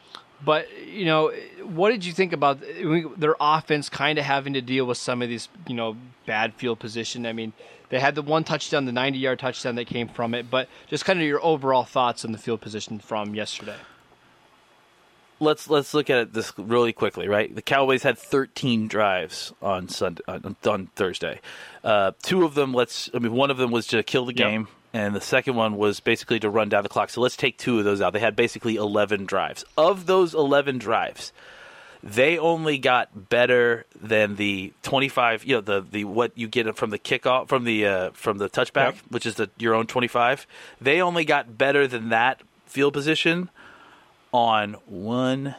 but 0.44 0.66
you 0.84 1.04
know, 1.04 1.32
what 1.62 1.90
did 1.90 2.04
you 2.04 2.12
think 2.12 2.32
about 2.32 2.60
their 3.16 3.36
offense 3.38 3.88
kind 3.88 4.18
of 4.18 4.24
having 4.24 4.54
to 4.54 4.60
deal 4.60 4.86
with 4.86 4.98
some 4.98 5.22
of 5.22 5.28
these, 5.28 5.48
you 5.68 5.76
know, 5.76 5.96
bad 6.26 6.54
field 6.54 6.80
position? 6.80 7.24
I 7.24 7.32
mean, 7.32 7.52
they 7.90 8.00
had 8.00 8.16
the 8.16 8.22
one 8.22 8.42
touchdown, 8.42 8.86
the 8.86 8.92
90-yard 8.92 9.38
touchdown 9.38 9.76
that 9.76 9.86
came 9.86 10.08
from 10.08 10.34
it, 10.34 10.50
but 10.50 10.68
just 10.88 11.04
kind 11.04 11.20
of 11.20 11.26
your 11.26 11.44
overall 11.44 11.84
thoughts 11.84 12.24
on 12.24 12.32
the 12.32 12.38
field 12.38 12.60
position 12.60 12.98
from 12.98 13.36
yesterday 13.36 13.76
let's 15.40 15.68
let's 15.68 15.94
look 15.94 16.10
at 16.10 16.18
it 16.18 16.32
this 16.32 16.52
really 16.58 16.92
quickly, 16.92 17.28
right? 17.28 17.54
The 17.54 17.62
Cowboys 17.62 18.02
had 18.02 18.18
13 18.18 18.88
drives 18.88 19.52
on 19.62 19.88
Sunday 19.88 20.22
on, 20.28 20.56
on 20.66 20.86
Thursday. 20.94 21.40
Uh, 21.82 22.12
two 22.22 22.44
of 22.44 22.54
them, 22.54 22.72
let's 22.72 23.10
I 23.14 23.18
mean, 23.18 23.32
one 23.32 23.50
of 23.50 23.56
them 23.56 23.70
was 23.70 23.86
to 23.88 24.02
kill 24.02 24.26
the 24.26 24.32
game, 24.32 24.62
yep. 24.62 25.04
and 25.04 25.14
the 25.14 25.20
second 25.20 25.56
one 25.56 25.76
was 25.76 26.00
basically 26.00 26.40
to 26.40 26.50
run 26.50 26.68
down 26.68 26.82
the 26.82 26.88
clock. 26.88 27.10
So 27.10 27.20
let's 27.20 27.36
take 27.36 27.58
two 27.58 27.78
of 27.78 27.84
those 27.84 28.00
out. 28.00 28.12
They 28.12 28.20
had 28.20 28.36
basically 28.36 28.76
11 28.76 29.26
drives. 29.26 29.64
Of 29.76 30.06
those 30.06 30.34
11 30.34 30.78
drives, 30.78 31.32
they 32.04 32.38
only 32.38 32.76
got 32.76 33.30
better 33.30 33.86
than 33.98 34.36
the 34.36 34.72
25 34.82 35.44
you 35.44 35.56
know 35.56 35.60
the 35.62 35.80
the 35.80 36.04
what 36.04 36.36
you 36.36 36.46
get 36.46 36.76
from 36.76 36.90
the 36.90 36.98
kickoff 36.98 37.48
from 37.48 37.64
the 37.64 37.86
uh, 37.86 38.10
from 38.12 38.36
the 38.38 38.48
touchback 38.50 38.92
yep. 38.92 38.98
which 39.08 39.24
is 39.24 39.36
the 39.36 39.48
your 39.56 39.74
own 39.74 39.86
25 39.86 40.46
they 40.80 41.00
only 41.00 41.24
got 41.24 41.56
better 41.56 41.86
than 41.86 42.10
that 42.10 42.42
field 42.66 42.92
position 42.92 43.48
on 44.34 44.72
one, 44.86 45.54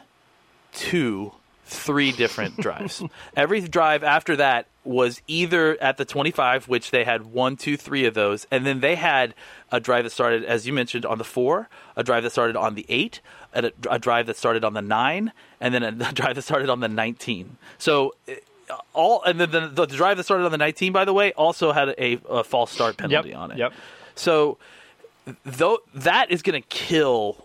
two, 0.74 1.32
three 1.64 2.12
different 2.12 2.58
drives. 2.62 3.02
Every 3.36 3.62
drive 3.62 4.04
after 4.04 4.36
that 4.36 4.68
was 4.84 5.22
either 5.28 5.82
at 5.82 5.96
the 5.96 6.04
25, 6.04 6.68
which 6.68 6.92
they 6.92 7.06
had 7.06 7.26
one, 7.26 7.56
two, 7.56 7.78
three 7.78 8.06
of 8.06 8.14
those, 8.14 8.46
and 8.52 8.66
then 8.66 8.82
they 8.82 8.96
had 8.96 9.34
a 9.72 9.80
drive 9.80 10.04
that 10.04 10.10
started, 10.10 10.44
as 10.44 10.68
you 10.68 10.74
mentioned, 10.74 11.06
on 11.06 11.18
the 11.18 11.24
four, 11.24 11.70
a 11.96 12.04
drive 12.04 12.24
that 12.24 12.32
started 12.32 12.58
on 12.58 12.76
the 12.76 12.86
eight, 12.90 13.22
a, 13.54 13.72
a 13.90 13.98
drive 13.98 14.26
that 14.26 14.36
started 14.36 14.66
on 14.66 14.74
the 14.74 14.82
nine, 14.82 15.32
and 15.62 15.74
then 15.74 15.82
a, 15.82 15.88
a 16.10 16.12
drive 16.12 16.36
that 16.36 16.42
started 16.42 16.70
on 16.70 16.82
the 16.82 16.90
19. 16.90 17.58
So 17.78 18.14
eh, 18.28 18.36
all, 18.94 19.24
and 19.24 19.40
then 19.40 19.52
the, 19.52 19.68
the, 19.70 19.86
drive 19.86 20.18
that 20.18 20.24
started 20.26 20.44
on 20.44 20.52
the 20.52 20.58
19, 20.58 20.92
by 20.92 21.06
the 21.06 21.14
way, 21.14 21.32
also 21.32 21.72
had 21.72 21.96
a, 21.98 22.20
a 22.30 22.44
false 22.44 22.72
start 22.72 22.98
penalty 22.98 23.30
yep, 23.30 23.38
on 23.38 23.52
it. 23.52 23.58
Yep. 23.58 23.74
So 24.16 24.58
though 25.46 25.80
that 25.94 26.30
is 26.30 26.42
going 26.42 26.62
to 26.62 26.68
kill 26.68 27.45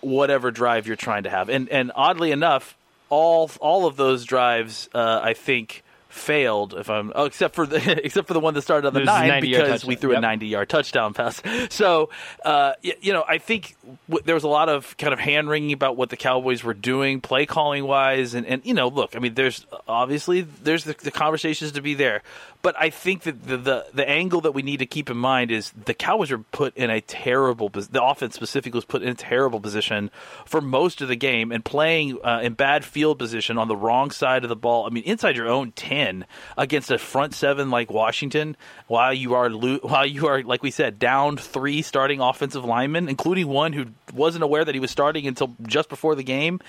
whatever 0.00 0.50
drive 0.50 0.86
you're 0.86 0.96
trying 0.96 1.24
to 1.24 1.30
have. 1.30 1.48
And 1.48 1.68
and 1.68 1.92
oddly 1.94 2.32
enough, 2.32 2.76
all 3.08 3.50
all 3.60 3.86
of 3.86 3.96
those 3.96 4.24
drives, 4.24 4.88
uh, 4.94 5.20
I 5.22 5.34
think, 5.34 5.82
failed. 6.10 6.74
If 6.74 6.90
I'm 6.90 7.12
oh, 7.14 7.24
except 7.24 7.54
for 7.54 7.66
the 7.66 7.76
except 8.04 8.28
for 8.28 8.34
the 8.34 8.40
one 8.40 8.54
that 8.54 8.62
started 8.62 8.88
on 8.88 8.94
the 8.94 9.04
nine 9.04 9.40
because 9.40 9.84
we 9.84 9.94
threw 9.94 10.10
yep. 10.10 10.18
a 10.18 10.22
90 10.22 10.46
yard 10.46 10.68
touchdown 10.68 11.14
pass. 11.14 11.42
So 11.70 12.10
uh, 12.44 12.72
you, 12.82 12.94
you, 13.00 13.12
know, 13.12 13.24
I 13.26 13.38
think 13.38 13.76
w- 14.08 14.22
there 14.24 14.34
was 14.34 14.44
a 14.44 14.48
lot 14.48 14.68
of 14.68 14.96
kind 14.96 15.12
of 15.12 15.18
hand 15.18 15.48
wringing 15.48 15.72
about 15.72 15.96
what 15.96 16.10
the 16.10 16.16
Cowboys 16.16 16.64
were 16.64 16.74
doing, 16.74 17.20
play 17.20 17.46
calling 17.46 17.84
wise, 17.84 18.34
and 18.34 18.46
and 18.46 18.64
you 18.64 18.74
know, 18.74 18.88
look, 18.88 19.14
I 19.14 19.18
mean, 19.18 19.34
there's 19.34 19.66
obviously 19.86 20.42
there's 20.42 20.84
the, 20.84 20.94
the 20.94 21.10
conversations 21.10 21.72
to 21.72 21.82
be 21.82 21.94
there, 21.94 22.22
but 22.62 22.74
I 22.78 22.90
think 22.90 23.22
that 23.22 23.46
the, 23.46 23.56
the, 23.56 23.86
the 23.94 24.08
angle 24.08 24.42
that 24.42 24.52
we 24.52 24.62
need 24.62 24.78
to 24.78 24.86
keep 24.86 25.10
in 25.10 25.16
mind 25.16 25.50
is 25.50 25.70
the 25.70 25.94
Cowboys 25.94 26.30
are 26.30 26.38
put 26.38 26.76
in 26.76 26.90
a 26.90 27.00
terrible 27.00 27.68
the 27.68 28.02
offense 28.02 28.34
specifically 28.34 28.78
was 28.78 28.84
put 28.84 29.02
in 29.02 29.08
a 29.08 29.14
terrible 29.14 29.60
position 29.60 30.10
for 30.44 30.60
most 30.60 31.00
of 31.00 31.08
the 31.08 31.16
game 31.16 31.52
and 31.52 31.64
playing 31.64 32.18
uh, 32.22 32.40
in 32.42 32.54
bad 32.54 32.84
field 32.84 33.18
position 33.18 33.56
on 33.56 33.68
the 33.68 33.76
wrong 33.76 34.10
side 34.10 34.42
of 34.42 34.48
the 34.48 34.56
ball. 34.56 34.86
I 34.86 34.90
mean, 34.90 35.04
inside 35.04 35.36
your 35.36 35.48
own 35.48 35.72
ten 35.72 36.26
against 36.56 36.90
a 36.90 36.98
front 36.98 37.34
seven 37.34 37.70
like 37.70 37.90
Washington, 37.90 38.56
while 38.86 39.14
you 39.14 39.34
are 39.34 39.48
while 39.50 40.06
you 40.06 40.26
are 40.26 40.42
like 40.42 40.62
we 40.62 40.70
said 40.70 40.98
down 40.98 41.36
three 41.36 41.82
starting 41.82 42.20
offensive 42.20 42.64
linemen, 42.64 43.08
including 43.08 43.48
one 43.48 43.72
who 43.72 43.86
wasn't 44.12 44.44
aware 44.44 44.64
that 44.64 44.74
he 44.74 44.80
was 44.80 44.90
starting 44.90 45.26
until 45.26 45.54
just 45.62 45.88
before 45.88 46.14
the 46.14 46.22
game 46.22 46.60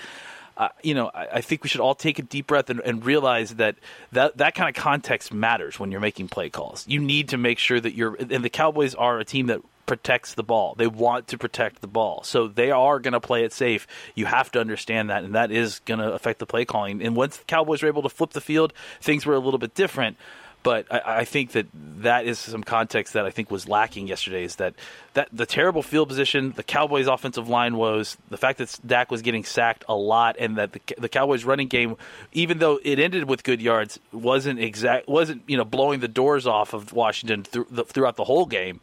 uh, 0.56 0.68
you 0.82 0.94
know, 0.94 1.10
I, 1.14 1.26
I, 1.34 1.40
think 1.40 1.62
we 1.62 1.68
should 1.68 1.80
all 1.80 1.94
take 1.94 2.18
a 2.18 2.22
deep 2.22 2.46
breath 2.46 2.70
and, 2.70 2.80
and, 2.80 3.04
realize 3.04 3.54
that, 3.54 3.76
that 4.12 4.36
that 4.36 4.54
kind 4.54 4.68
of 4.68 4.80
context 4.80 5.32
matters 5.32 5.80
when 5.80 5.90
you're 5.90 6.00
making 6.00 6.28
play 6.28 6.50
calls. 6.50 6.84
You 6.86 7.00
need 7.00 7.30
to 7.30 7.38
make 7.38 7.58
sure 7.58 7.80
that 7.80 7.94
you're, 7.94 8.14
and 8.14 8.44
the 8.44 8.50
Cowboys 8.50 8.94
are 8.94 9.18
a 9.18 9.24
team 9.24 9.46
that 9.46 9.60
protects 9.86 10.34
the 10.34 10.42
ball. 10.42 10.74
They 10.76 10.86
want 10.86 11.28
to 11.28 11.38
protect 11.38 11.80
the 11.80 11.86
ball. 11.86 12.22
So 12.22 12.48
they 12.48 12.70
are 12.70 12.98
going 12.98 13.12
to 13.12 13.20
play 13.20 13.44
it 13.44 13.52
safe. 13.52 13.86
You 14.14 14.26
have 14.26 14.50
to 14.52 14.60
understand 14.60 15.10
that, 15.10 15.24
and 15.24 15.34
that 15.34 15.50
is 15.50 15.80
going 15.80 16.00
to 16.00 16.12
affect 16.12 16.38
the 16.38 16.46
play 16.46 16.64
calling. 16.64 17.02
And 17.02 17.16
once 17.16 17.38
the 17.38 17.44
Cowboys 17.44 17.82
were 17.82 17.88
able 17.88 18.02
to 18.02 18.08
flip 18.08 18.30
the 18.30 18.40
field, 18.40 18.72
things 19.00 19.26
were 19.26 19.34
a 19.34 19.40
little 19.40 19.58
bit 19.58 19.74
different. 19.74 20.16
But 20.62 20.86
I, 20.90 21.18
I 21.18 21.24
think 21.24 21.52
that 21.52 21.66
that 21.74 22.26
is 22.26 22.38
some 22.38 22.62
context 22.62 23.14
that 23.14 23.24
I 23.24 23.30
think 23.30 23.50
was 23.50 23.68
lacking 23.68 24.06
yesterday. 24.06 24.44
Is 24.44 24.56
that 24.56 24.74
that 25.14 25.28
the 25.32 25.46
terrible 25.46 25.82
field 25.82 26.08
position, 26.08 26.52
the 26.52 26.62
Cowboys' 26.62 27.06
offensive 27.06 27.48
line 27.48 27.76
woes, 27.76 28.16
the 28.28 28.36
fact 28.36 28.58
that 28.58 28.78
Dak 28.86 29.10
was 29.10 29.22
getting 29.22 29.44
sacked 29.44 29.84
a 29.88 29.94
lot, 29.94 30.36
and 30.38 30.56
that 30.56 30.72
the, 30.72 30.80
the 30.98 31.08
Cowboys' 31.08 31.44
running 31.44 31.68
game, 31.68 31.96
even 32.32 32.58
though 32.58 32.78
it 32.82 32.98
ended 32.98 33.28
with 33.28 33.42
good 33.42 33.60
yards, 33.60 33.98
wasn't 34.12 34.60
exact 34.60 35.08
wasn't 35.08 35.42
you 35.46 35.56
know 35.56 35.64
blowing 35.64 36.00
the 36.00 36.08
doors 36.08 36.46
off 36.46 36.74
of 36.74 36.92
Washington 36.92 37.42
through 37.44 37.66
the, 37.70 37.84
throughout 37.84 38.16
the 38.16 38.24
whole 38.24 38.46
game 38.46 38.80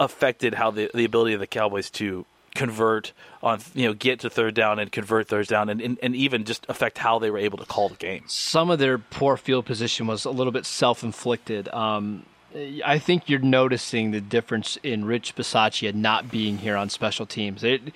affected 0.00 0.54
how 0.54 0.70
the 0.70 0.90
the 0.94 1.04
ability 1.04 1.34
of 1.34 1.40
the 1.40 1.46
Cowboys 1.46 1.90
to 1.90 2.24
convert 2.54 3.12
on 3.42 3.60
you 3.74 3.86
know 3.86 3.94
get 3.94 4.20
to 4.20 4.30
third 4.30 4.54
down 4.54 4.78
and 4.78 4.92
convert 4.92 5.28
third 5.28 5.46
down 5.46 5.68
and, 5.68 5.80
and, 5.80 5.98
and 6.02 6.14
even 6.14 6.44
just 6.44 6.66
affect 6.68 6.98
how 6.98 7.18
they 7.18 7.30
were 7.30 7.38
able 7.38 7.58
to 7.58 7.66
call 7.66 7.88
the 7.88 7.96
game. 7.96 8.22
Some 8.26 8.70
of 8.70 8.78
their 8.78 8.98
poor 8.98 9.36
field 9.36 9.66
position 9.66 10.06
was 10.06 10.24
a 10.24 10.30
little 10.30 10.52
bit 10.52 10.66
self 10.66 11.02
inflicted. 11.02 11.68
Um, 11.68 12.24
I 12.84 12.98
think 12.98 13.28
you're 13.28 13.40
noticing 13.40 14.10
the 14.10 14.20
difference 14.20 14.76
in 14.82 15.06
Rich 15.06 15.36
Bisaccia 15.36 15.94
not 15.94 16.30
being 16.30 16.58
here 16.58 16.76
on 16.76 16.90
special 16.90 17.24
teams. 17.24 17.64
It, 17.64 17.94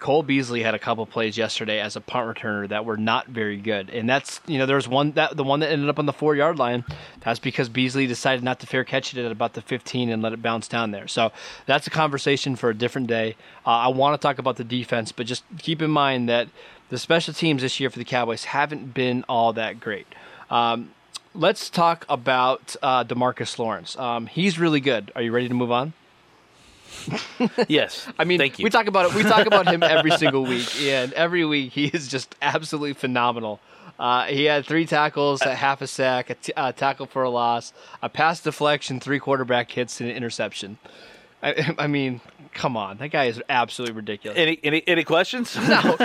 Cole 0.00 0.22
Beasley 0.22 0.62
had 0.62 0.74
a 0.74 0.78
couple 0.78 1.06
plays 1.06 1.36
yesterday 1.36 1.80
as 1.80 1.96
a 1.96 2.00
punt 2.00 2.36
returner 2.36 2.68
that 2.68 2.84
were 2.84 2.96
not 2.96 3.26
very 3.26 3.56
good, 3.56 3.90
and 3.90 4.08
that's 4.08 4.40
you 4.46 4.58
know 4.58 4.66
there's 4.66 4.88
one 4.88 5.12
that 5.12 5.36
the 5.36 5.44
one 5.44 5.60
that 5.60 5.70
ended 5.70 5.88
up 5.88 5.98
on 5.98 6.06
the 6.06 6.12
four 6.12 6.34
yard 6.34 6.58
line. 6.58 6.84
That's 7.20 7.38
because 7.38 7.68
Beasley 7.68 8.06
decided 8.06 8.42
not 8.44 8.60
to 8.60 8.66
fair 8.66 8.84
catch 8.84 9.14
it 9.14 9.24
at 9.24 9.32
about 9.32 9.54
the 9.54 9.62
15 9.62 10.10
and 10.10 10.22
let 10.22 10.32
it 10.32 10.42
bounce 10.42 10.68
down 10.68 10.90
there. 10.90 11.08
So 11.08 11.32
that's 11.66 11.86
a 11.86 11.90
conversation 11.90 12.56
for 12.56 12.70
a 12.70 12.74
different 12.74 13.06
day. 13.06 13.36
Uh, 13.66 13.70
I 13.70 13.88
want 13.88 14.20
to 14.20 14.24
talk 14.24 14.38
about 14.38 14.56
the 14.56 14.64
defense, 14.64 15.12
but 15.12 15.26
just 15.26 15.44
keep 15.58 15.82
in 15.82 15.90
mind 15.90 16.28
that 16.28 16.48
the 16.88 16.98
special 16.98 17.34
teams 17.34 17.62
this 17.62 17.80
year 17.80 17.90
for 17.90 17.98
the 17.98 18.04
Cowboys 18.04 18.44
haven't 18.44 18.94
been 18.94 19.24
all 19.28 19.52
that 19.54 19.80
great. 19.80 20.06
Um, 20.50 20.90
let's 21.34 21.68
talk 21.70 22.06
about 22.08 22.76
uh, 22.82 23.04
Demarcus 23.04 23.58
Lawrence. 23.58 23.96
Um, 23.98 24.26
he's 24.26 24.58
really 24.58 24.80
good. 24.80 25.10
Are 25.14 25.22
you 25.22 25.32
ready 25.32 25.48
to 25.48 25.54
move 25.54 25.72
on? 25.72 25.92
yes. 27.68 28.08
I 28.18 28.24
mean, 28.24 28.38
thank 28.38 28.58
you. 28.58 28.64
we 28.64 28.70
talk 28.70 28.86
about 28.86 29.10
it. 29.10 29.14
We 29.14 29.22
talk 29.22 29.46
about 29.46 29.66
him 29.68 29.82
every 29.82 30.10
single 30.18 30.44
week, 30.44 30.80
and 30.82 31.12
every 31.12 31.44
week 31.44 31.72
he 31.72 31.86
is 31.86 32.08
just 32.08 32.34
absolutely 32.42 32.94
phenomenal. 32.94 33.60
Uh, 33.98 34.24
he 34.24 34.44
had 34.44 34.66
three 34.66 34.84
tackles, 34.84 35.40
a 35.42 35.54
half 35.54 35.80
a 35.80 35.86
sack, 35.86 36.30
a, 36.30 36.34
t- 36.34 36.52
a 36.56 36.72
tackle 36.72 37.06
for 37.06 37.22
a 37.22 37.30
loss, 37.30 37.72
a 38.02 38.08
pass 38.08 38.40
deflection, 38.40 39.00
three 39.00 39.18
quarterback 39.18 39.70
hits, 39.70 40.00
and 40.00 40.10
an 40.10 40.16
interception. 40.16 40.78
I, 41.42 41.74
I 41.78 41.86
mean, 41.86 42.20
come 42.52 42.76
on, 42.76 42.98
that 42.98 43.08
guy 43.08 43.26
is 43.26 43.40
absolutely 43.48 43.96
ridiculous. 43.96 44.38
Any 44.38 44.58
any, 44.62 44.82
any 44.86 45.04
questions? 45.04 45.56
No. 45.56 45.96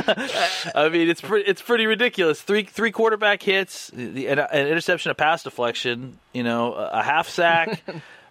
I 0.76 0.90
mean 0.90 1.10
it's 1.10 1.22
pretty 1.22 1.50
it's 1.50 1.62
pretty 1.62 1.86
ridiculous. 1.86 2.42
Three 2.42 2.64
three 2.64 2.92
quarterback 2.92 3.42
hits, 3.42 3.90
the, 3.94 4.28
an, 4.28 4.40
an 4.40 4.68
interception, 4.68 5.12
a 5.12 5.16
pass 5.16 5.44
deflection, 5.44 6.20
you 6.34 6.44
know, 6.44 6.74
a 6.74 7.02
half 7.02 7.28
sack. 7.30 7.82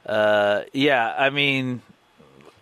uh, 0.07 0.63
yeah, 0.73 1.15
I 1.17 1.31
mean, 1.31 1.83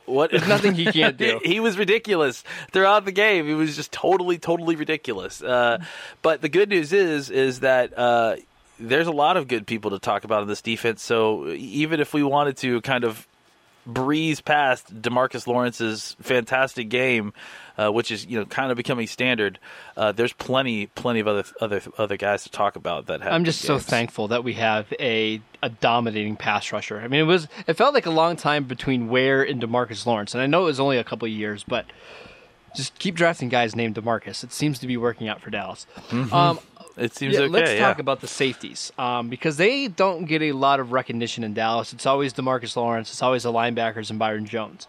what? 0.09 0.31
There's 0.31 0.49
nothing 0.49 0.75
he 0.75 0.87
can't 0.87 1.17
do. 1.17 1.41
he 1.45 1.61
was 1.61 1.79
ridiculous 1.79 2.45
throughout 2.73 3.05
the 3.05 3.13
game. 3.13 3.47
He 3.47 3.55
was 3.55 3.77
just 3.77 3.93
totally 3.93 4.39
totally 4.39 4.77
ridiculous. 4.77 5.43
Uh, 5.43 5.79
but 6.23 6.43
the 6.43 6.49
good 6.49 6.69
news 6.69 6.93
is 6.93 7.31
is 7.31 7.61
that. 7.61 7.97
Uh, 7.97 8.37
there's 8.81 9.09
a 9.09 9.13
lot 9.13 9.37
of 9.37 9.49
good 9.49 9.67
people 9.67 9.91
to 9.91 9.99
talk 9.99 10.23
about 10.23 10.41
in 10.43 10.47
this 10.47 10.63
defense. 10.63 11.03
So 11.03 11.49
even 11.49 11.99
if 11.99 12.15
we 12.15 12.23
wanted 12.23 12.59
to 12.59 12.81
kind 12.83 13.03
of 13.03 13.27
breeze 13.89 14.41
past 14.41 15.03
Demarcus 15.03 15.47
Lawrence's 15.47 16.15
fantastic 16.21 16.89
game, 16.91 17.33
uh, 17.77 17.91
which 17.91 18.11
is 18.11 18.27
you 18.27 18.39
know 18.39 18.45
kind 18.45 18.71
of 18.71 18.77
becoming 18.77 19.07
standard. 19.07 19.59
Uh, 19.97 20.13
there's 20.13 20.33
plenty, 20.35 20.87
plenty 20.87 21.21
of 21.21 21.27
other 21.27 21.45
other 21.61 21.81
other 21.97 22.17
guys 22.17 22.45
to 22.45 22.51
talk 22.51 22.77
about 22.77 23.07
that 23.07 23.23
have. 23.23 23.33
I'm 23.33 23.45
just 23.45 23.63
so 23.63 23.79
thankful 23.79 24.29
that 24.29 24.45
we 24.45 24.53
have 24.55 24.93
a 25.01 25.41
a 25.63 25.71
dominating 25.71 26.37
pass 26.37 26.71
rusher. 26.71 27.01
I 27.01 27.09
mean, 27.09 27.21
it 27.21 27.25
was 27.25 27.49
it 27.67 27.75
felt 27.75 27.95
like 27.95 28.07
a 28.07 28.11
long 28.11 28.37
time 28.37 28.65
between 28.65 29.09
Ware 29.09 29.43
and 29.43 29.61
Demarcus 29.61 30.07
Lawrence, 30.07 30.35
and 30.35 30.43
I 30.43 30.47
know 30.47 30.63
it 30.63 30.67
was 30.67 30.81
only 30.81 30.99
a 30.99 31.05
couple 31.05 31.27
of 31.27 31.33
years, 31.33 31.65
but 31.65 31.87
just 32.77 32.99
keep 32.99 33.15
drafting 33.15 33.49
guys 33.49 33.75
named 33.75 33.95
Demarcus. 33.95 34.45
It 34.45 34.53
seems 34.53 34.79
to 34.81 34.87
be 34.87 34.97
working 34.97 35.29
out 35.29 35.41
for 35.41 35.51
Dallas. 35.51 35.87
Mm-hmm. 36.11 36.33
Um, 36.33 36.59
It 36.99 37.15
seems 37.15 37.35
yeah, 37.35 37.41
okay. 37.41 37.49
let's 37.49 37.71
yeah. 37.73 37.79
talk 37.79 37.99
about 37.99 38.21
the 38.21 38.27
safeties 38.27 38.93
um, 38.99 39.29
because 39.29 39.57
they 39.57 39.89
don't 39.89 40.25
get 40.25 40.43
a 40.43 40.53
lot 40.53 40.81
of 40.81 40.93
recognition 40.93 41.45
in 41.45 41.55
Dallas. 41.55 41.93
It's 41.93 42.07
always 42.07 42.33
Demarcus 42.33 42.77
Lawrence. 42.77 43.11
It's 43.11 43.23
always 43.23 43.45
the 43.45 43.53
linebackers 43.53 44.11
and 44.11 44.19
Byron 44.19 44.47
Jones. 44.47 44.89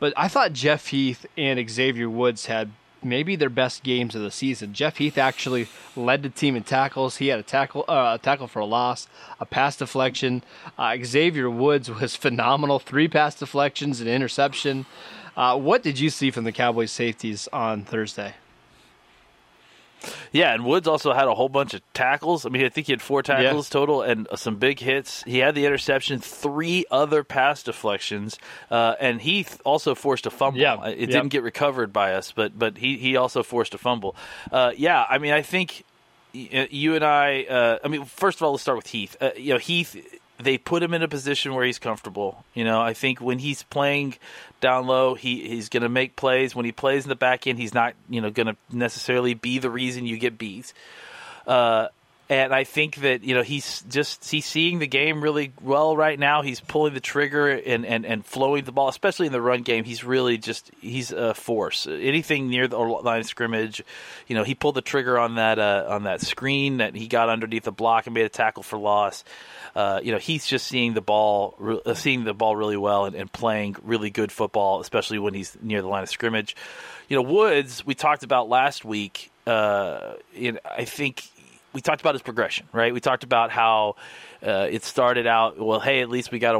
But 0.00 0.12
I 0.16 0.28
thought 0.28 0.52
Jeff 0.52 0.88
Heath 0.88 1.26
and 1.36 1.70
Xavier 1.70 2.08
Woods 2.08 2.46
had 2.46 2.70
maybe 3.02 3.36
their 3.36 3.50
best 3.50 3.82
games 3.82 4.14
of 4.14 4.22
the 4.22 4.30
season. 4.30 4.72
Jeff 4.72 4.96
Heath 4.96 5.18
actually 5.18 5.68
led 5.94 6.22
the 6.22 6.30
team 6.30 6.56
in 6.56 6.62
tackles. 6.62 7.18
He 7.18 7.28
had 7.28 7.38
a 7.38 7.42
tackle, 7.42 7.84
uh, 7.86 8.16
a 8.18 8.22
tackle 8.22 8.48
for 8.48 8.60
a 8.60 8.64
loss, 8.64 9.06
a 9.38 9.46
pass 9.46 9.76
deflection. 9.76 10.42
Uh, 10.78 10.96
Xavier 11.02 11.50
Woods 11.50 11.90
was 11.90 12.16
phenomenal. 12.24 12.78
Three 12.78 13.08
pass 13.08 13.38
deflections, 13.38 14.00
an 14.00 14.08
interception. 14.08 14.86
Uh, 15.36 15.58
what 15.58 15.82
did 15.82 15.98
you 15.98 16.10
see 16.10 16.30
from 16.30 16.44
the 16.44 16.52
Cowboys 16.52 16.92
safeties 16.92 17.48
on 17.52 17.84
Thursday? 17.84 18.34
Yeah, 20.32 20.52
and 20.54 20.64
Woods 20.64 20.86
also 20.88 21.12
had 21.12 21.28
a 21.28 21.34
whole 21.34 21.48
bunch 21.48 21.74
of 21.74 21.80
tackles. 21.92 22.44
I 22.46 22.48
mean, 22.48 22.64
I 22.64 22.68
think 22.68 22.86
he 22.88 22.92
had 22.92 23.02
four 23.02 23.22
tackles 23.22 23.68
total 23.70 24.02
and 24.02 24.26
uh, 24.30 24.36
some 24.36 24.56
big 24.56 24.78
hits. 24.80 25.22
He 25.24 25.38
had 25.38 25.54
the 25.54 25.66
interception, 25.66 26.20
three 26.20 26.84
other 26.90 27.22
pass 27.24 27.62
deflections, 27.62 28.38
uh, 28.70 28.94
and 29.00 29.20
he 29.20 29.44
th- 29.44 29.58
also 29.64 29.94
forced 29.94 30.26
a 30.26 30.30
fumble. 30.30 30.60
Yeah, 30.60 30.74
Uh, 30.74 30.88
It 30.90 31.06
didn't 31.06 31.28
get 31.28 31.42
recovered 31.42 31.92
by 31.92 32.14
us, 32.14 32.32
but 32.32 32.58
but 32.58 32.76
he 32.78 32.96
he 32.96 33.16
also 33.16 33.42
forced 33.42 33.74
a 33.74 33.78
fumble. 33.78 34.16
Uh, 34.52 34.72
yeah, 34.76 35.04
I 35.08 35.18
mean, 35.18 35.32
I 35.32 35.42
think 35.42 35.84
y- 36.34 36.68
you 36.70 36.94
and 36.96 37.04
I. 37.04 37.44
Uh, 37.44 37.78
I 37.84 37.88
mean, 37.88 38.04
first 38.04 38.38
of 38.38 38.42
all, 38.44 38.52
let's 38.52 38.62
start 38.62 38.76
with 38.76 38.88
Heath. 38.88 39.16
Uh, 39.20 39.30
you 39.36 39.52
know, 39.54 39.58
Heath. 39.58 39.96
They 40.38 40.58
put 40.58 40.82
him 40.82 40.94
in 40.94 41.02
a 41.02 41.08
position 41.08 41.54
where 41.54 41.64
he's 41.64 41.78
comfortable. 41.78 42.44
You 42.54 42.64
know, 42.64 42.80
I 42.80 42.92
think 42.92 43.20
when 43.20 43.38
he's 43.38 43.62
playing 43.62 44.16
down 44.60 44.86
low, 44.86 45.14
he 45.14 45.48
he's 45.48 45.68
going 45.68 45.84
to 45.84 45.88
make 45.88 46.16
plays. 46.16 46.56
When 46.56 46.64
he 46.64 46.72
plays 46.72 47.04
in 47.04 47.08
the 47.08 47.16
back 47.16 47.46
end, 47.46 47.58
he's 47.58 47.74
not 47.74 47.94
you 48.08 48.20
know 48.20 48.30
going 48.30 48.48
to 48.48 48.56
necessarily 48.70 49.34
be 49.34 49.58
the 49.58 49.70
reason 49.70 50.06
you 50.06 50.18
get 50.18 50.36
beat. 50.36 50.72
Uh, 51.46 51.88
and 52.28 52.54
I 52.54 52.64
think 52.64 52.96
that 52.96 53.22
you 53.22 53.34
know 53.34 53.42
he's 53.42 53.82
just 53.82 54.30
he's 54.30 54.46
seeing 54.46 54.78
the 54.78 54.86
game 54.86 55.22
really 55.22 55.52
well 55.60 55.94
right 55.94 56.18
now. 56.18 56.40
He's 56.40 56.58
pulling 56.58 56.94
the 56.94 57.00
trigger 57.00 57.50
and, 57.50 57.84
and, 57.84 58.06
and 58.06 58.24
flowing 58.24 58.64
the 58.64 58.72
ball, 58.72 58.88
especially 58.88 59.26
in 59.26 59.32
the 59.32 59.42
run 59.42 59.62
game. 59.62 59.84
He's 59.84 60.04
really 60.04 60.38
just 60.38 60.70
he's 60.80 61.12
a 61.12 61.34
force. 61.34 61.86
Anything 61.86 62.48
near 62.48 62.66
the 62.66 62.78
line 62.78 63.20
of 63.20 63.26
scrimmage, 63.26 63.82
you 64.26 64.34
know, 64.34 64.42
he 64.42 64.54
pulled 64.54 64.74
the 64.74 64.82
trigger 64.82 65.18
on 65.18 65.34
that 65.34 65.58
uh, 65.58 65.84
on 65.88 66.04
that 66.04 66.22
screen 66.22 66.78
that 66.78 66.94
he 66.94 67.08
got 67.08 67.28
underneath 67.28 67.64
the 67.64 67.72
block 67.72 68.06
and 68.06 68.14
made 68.14 68.24
a 68.24 68.30
tackle 68.30 68.62
for 68.62 68.78
loss. 68.78 69.22
Uh, 69.76 70.00
you 70.02 70.10
know, 70.10 70.18
he's 70.18 70.46
just 70.46 70.66
seeing 70.66 70.94
the 70.94 71.02
ball, 71.02 71.82
uh, 71.84 71.92
seeing 71.94 72.24
the 72.24 72.32
ball 72.32 72.56
really 72.56 72.76
well 72.76 73.04
and, 73.04 73.14
and 73.14 73.30
playing 73.30 73.76
really 73.82 74.08
good 74.08 74.32
football, 74.32 74.80
especially 74.80 75.18
when 75.18 75.34
he's 75.34 75.58
near 75.60 75.82
the 75.82 75.88
line 75.88 76.04
of 76.04 76.08
scrimmage. 76.08 76.56
You 77.08 77.16
know, 77.16 77.22
Woods 77.22 77.84
we 77.84 77.94
talked 77.94 78.22
about 78.22 78.48
last 78.48 78.82
week. 78.82 79.30
Uh, 79.46 80.14
I 80.34 80.84
think 80.86 81.22
we 81.74 81.80
talked 81.80 82.00
about 82.00 82.14
his 82.14 82.22
progression, 82.22 82.66
right? 82.72 82.94
We 82.94 83.00
talked 83.00 83.24
about 83.24 83.50
how 83.50 83.96
uh, 84.46 84.68
it 84.70 84.84
started 84.84 85.26
out. 85.26 85.58
Well, 85.58 85.80
hey, 85.80 86.00
at 86.02 86.08
least 86.08 86.30
we 86.30 86.38
got 86.38 86.54
a, 86.54 86.58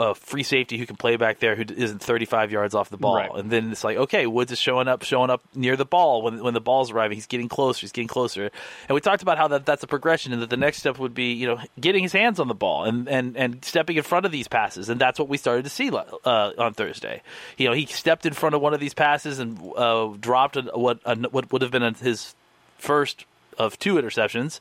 a, 0.00 0.10
a 0.10 0.14
free 0.14 0.42
safety 0.42 0.76
who 0.78 0.84
can 0.86 0.96
play 0.96 1.16
back 1.16 1.38
there 1.38 1.54
who 1.54 1.64
isn't 1.74 2.00
35 2.02 2.50
yards 2.50 2.74
off 2.74 2.90
the 2.90 2.96
ball, 2.96 3.16
Right. 3.16 3.30
and 3.34 3.50
then 3.50 3.70
it's 3.70 3.84
like, 3.84 3.96
okay, 3.96 4.26
Woods 4.26 4.50
is 4.50 4.58
showing 4.58 4.88
up, 4.88 5.02
showing 5.04 5.30
up 5.30 5.42
near 5.54 5.76
the 5.76 5.84
ball 5.84 6.22
when 6.22 6.42
when 6.42 6.54
the 6.54 6.60
ball's 6.60 6.90
arriving. 6.90 7.16
He's 7.16 7.26
getting 7.26 7.48
closer, 7.48 7.82
he's 7.82 7.92
getting 7.92 8.08
closer, 8.08 8.50
and 8.88 8.94
we 8.94 9.00
talked 9.00 9.22
about 9.22 9.38
how 9.38 9.48
that 9.48 9.64
that's 9.64 9.82
a 9.82 9.86
progression, 9.86 10.32
and 10.32 10.42
that 10.42 10.50
the 10.50 10.56
next 10.56 10.78
step 10.78 10.98
would 10.98 11.14
be, 11.14 11.32
you 11.32 11.46
know, 11.46 11.60
getting 11.80 12.02
his 12.02 12.12
hands 12.12 12.40
on 12.40 12.48
the 12.48 12.54
ball 12.54 12.84
and 12.84 13.08
and 13.08 13.36
and 13.36 13.64
stepping 13.64 13.96
in 13.96 14.02
front 14.02 14.26
of 14.26 14.32
these 14.32 14.48
passes, 14.48 14.88
and 14.88 15.00
that's 15.00 15.18
what 15.18 15.28
we 15.28 15.36
started 15.36 15.62
to 15.64 15.70
see 15.70 15.90
uh, 15.90 16.50
on 16.58 16.74
Thursday. 16.74 17.22
You 17.58 17.68
know, 17.68 17.74
he 17.74 17.86
stepped 17.86 18.26
in 18.26 18.32
front 18.32 18.54
of 18.54 18.60
one 18.60 18.74
of 18.74 18.80
these 18.80 18.94
passes 18.94 19.38
and 19.38 19.60
uh, 19.76 20.14
dropped 20.18 20.56
a, 20.56 20.62
what 20.74 20.98
a, 21.04 21.16
what 21.28 21.52
would 21.52 21.62
have 21.62 21.70
been 21.70 21.94
his 21.94 22.34
first 22.78 23.26
of 23.58 23.78
two 23.78 23.94
interceptions, 23.94 24.60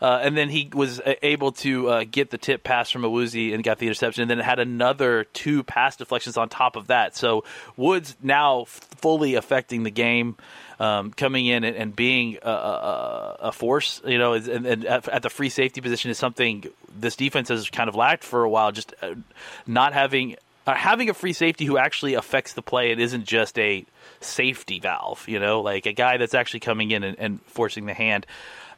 uh, 0.00 0.20
and 0.22 0.36
then 0.36 0.48
he 0.48 0.70
was 0.72 1.00
uh, 1.00 1.14
able 1.22 1.52
to 1.52 1.88
uh, 1.88 2.04
get 2.10 2.30
the 2.30 2.38
tip 2.38 2.64
pass 2.64 2.90
from 2.90 3.02
Awuzie 3.02 3.54
and 3.54 3.64
got 3.64 3.78
the 3.78 3.86
interception, 3.86 4.22
and 4.22 4.30
then 4.30 4.38
it 4.38 4.44
had 4.44 4.58
another 4.58 5.24
two 5.24 5.62
pass 5.62 5.96
deflections 5.96 6.36
on 6.36 6.48
top 6.48 6.76
of 6.76 6.88
that. 6.88 7.16
So 7.16 7.44
Woods 7.76 8.16
now 8.22 8.64
fully 8.64 9.34
affecting 9.34 9.82
the 9.82 9.90
game. 9.90 10.36
Um, 10.80 11.10
coming 11.10 11.46
in 11.46 11.64
and, 11.64 11.76
and 11.76 11.96
being 11.96 12.38
a, 12.40 12.48
a, 12.48 13.36
a 13.40 13.52
force, 13.52 14.00
you 14.06 14.16
know, 14.16 14.34
and, 14.34 14.64
and 14.64 14.84
at 14.84 15.08
at 15.08 15.22
the 15.22 15.28
free 15.28 15.48
safety 15.48 15.80
position 15.80 16.12
is 16.12 16.18
something 16.18 16.66
this 16.96 17.16
defense 17.16 17.48
has 17.48 17.68
kind 17.68 17.88
of 17.88 17.96
lacked 17.96 18.22
for 18.22 18.44
a 18.44 18.48
while. 18.48 18.70
Just 18.70 18.94
uh, 19.02 19.16
not 19.66 19.92
having 19.92 20.36
uh, 20.68 20.74
having 20.74 21.08
a 21.08 21.14
free 21.14 21.32
safety 21.32 21.64
who 21.64 21.78
actually 21.78 22.14
affects 22.14 22.52
the 22.52 22.62
play 22.62 22.92
and 22.92 23.00
isn't 23.00 23.24
just 23.24 23.58
a 23.58 23.84
safety 24.20 24.80
valve, 24.80 25.26
you 25.28 25.38
know, 25.40 25.60
like 25.62 25.86
a 25.86 25.92
guy 25.92 26.16
that's 26.18 26.34
actually 26.34 26.60
coming 26.60 26.90
in 26.90 27.02
and, 27.02 27.18
and 27.18 27.40
forcing 27.46 27.86
the 27.86 27.94
hand. 27.94 28.26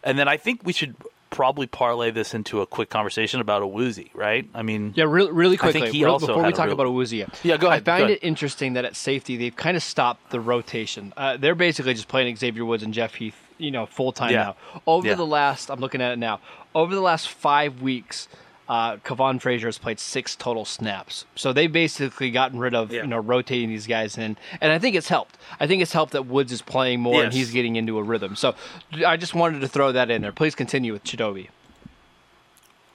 And 0.05 0.18
then 0.18 0.29
I 0.29 0.37
think 0.37 0.61
we 0.64 0.72
should 0.72 0.94
probably 1.31 1.66
parlay 1.66 2.11
this 2.11 2.35
into 2.35 2.61
a 2.61 2.66
quick 2.66 2.90
conversation 2.90 3.40
about 3.40 3.62
Awuzie, 3.62 4.11
right? 4.14 4.48
I 4.55 4.62
mean, 4.62 4.92
Yeah, 4.96 5.05
really, 5.09 5.31
really 5.33 5.57
I 5.61 5.70
think 5.72 5.85
quickly. 5.85 5.92
he 5.98 6.05
real- 6.05 6.12
also 6.14 6.26
before 6.29 6.42
we 6.44 6.53
talk 6.53 6.66
real- 6.66 6.74
about 6.74 6.87
Awuzie, 6.87 7.29
Yeah, 7.44 7.57
go 7.57 7.68
ahead, 7.68 7.83
I 7.83 7.92
find 7.92 8.05
ahead. 8.05 8.16
it 8.22 8.26
interesting 8.26 8.72
that 8.74 8.85
at 8.85 8.96
safety 8.96 9.37
they've 9.37 9.55
kind 9.55 9.76
of 9.76 9.83
stopped 9.83 10.31
the 10.31 10.40
rotation. 10.40 11.12
Uh, 11.16 11.37
they're 11.37 11.55
basically 11.55 11.94
just 11.94 12.09
playing 12.09 12.35
Xavier 12.37 12.64
Woods 12.64 12.83
and 12.83 12.92
Jeff 12.92 13.14
Heath, 13.14 13.37
you 13.59 13.70
know, 13.70 13.87
full 13.87 14.11
time 14.12 14.33
Yeah. 14.33 14.42
now. 14.44 14.57
Over 14.87 15.09
Yeah. 15.09 15.14
the 15.14 15.26
last, 15.26 15.70
I'm 15.70 15.81
looking 15.81 16.00
at 16.03 16.12
it 16.12 16.18
now. 16.18 16.40
Over 16.74 16.94
the 16.94 17.00
last 17.00 17.29
five 17.29 17.81
weeks, 17.81 18.26
uh, 18.70 18.96
Kavon 18.98 19.40
Frazier 19.40 19.66
has 19.66 19.78
played 19.78 19.98
six 19.98 20.37
total 20.37 20.64
snaps. 20.64 21.24
So 21.35 21.52
they've 21.52 21.72
basically 21.72 22.30
gotten 22.30 22.59
rid 22.59 22.72
of 22.74 22.92
Yeah. 22.92 23.02
you 23.02 23.09
know 23.09 23.18
rotating 23.18 23.68
these 23.68 23.87
guys 23.87 24.16
in, 24.16 24.37
and 24.61 24.72
I 24.72 24.78
think 24.78 24.94
it's 24.94 25.09
helped. 25.09 25.37
I 25.59 25.66
think 25.66 25.83
it's 25.83 25.92
helped 25.92 26.12
that 26.12 26.22
Woods 26.26 26.52
is 26.52 26.62
playing 26.62 27.00
more 27.00 27.24
and 27.24 27.33
he's 27.33 27.50
getting 27.50 27.74
into 27.76 27.98
a 27.98 28.02
rhythm. 28.02 28.37
So 28.37 28.54
I 29.04 29.16
just 29.16 29.35
wanted 29.35 29.61
to 29.61 29.68
throw 29.68 29.90
that 29.92 30.09
in 30.11 30.22
there. 30.22 30.33
Please 30.33 30.54
continue 30.54 30.92
with 30.92 31.02
Chidobe. 31.04 31.48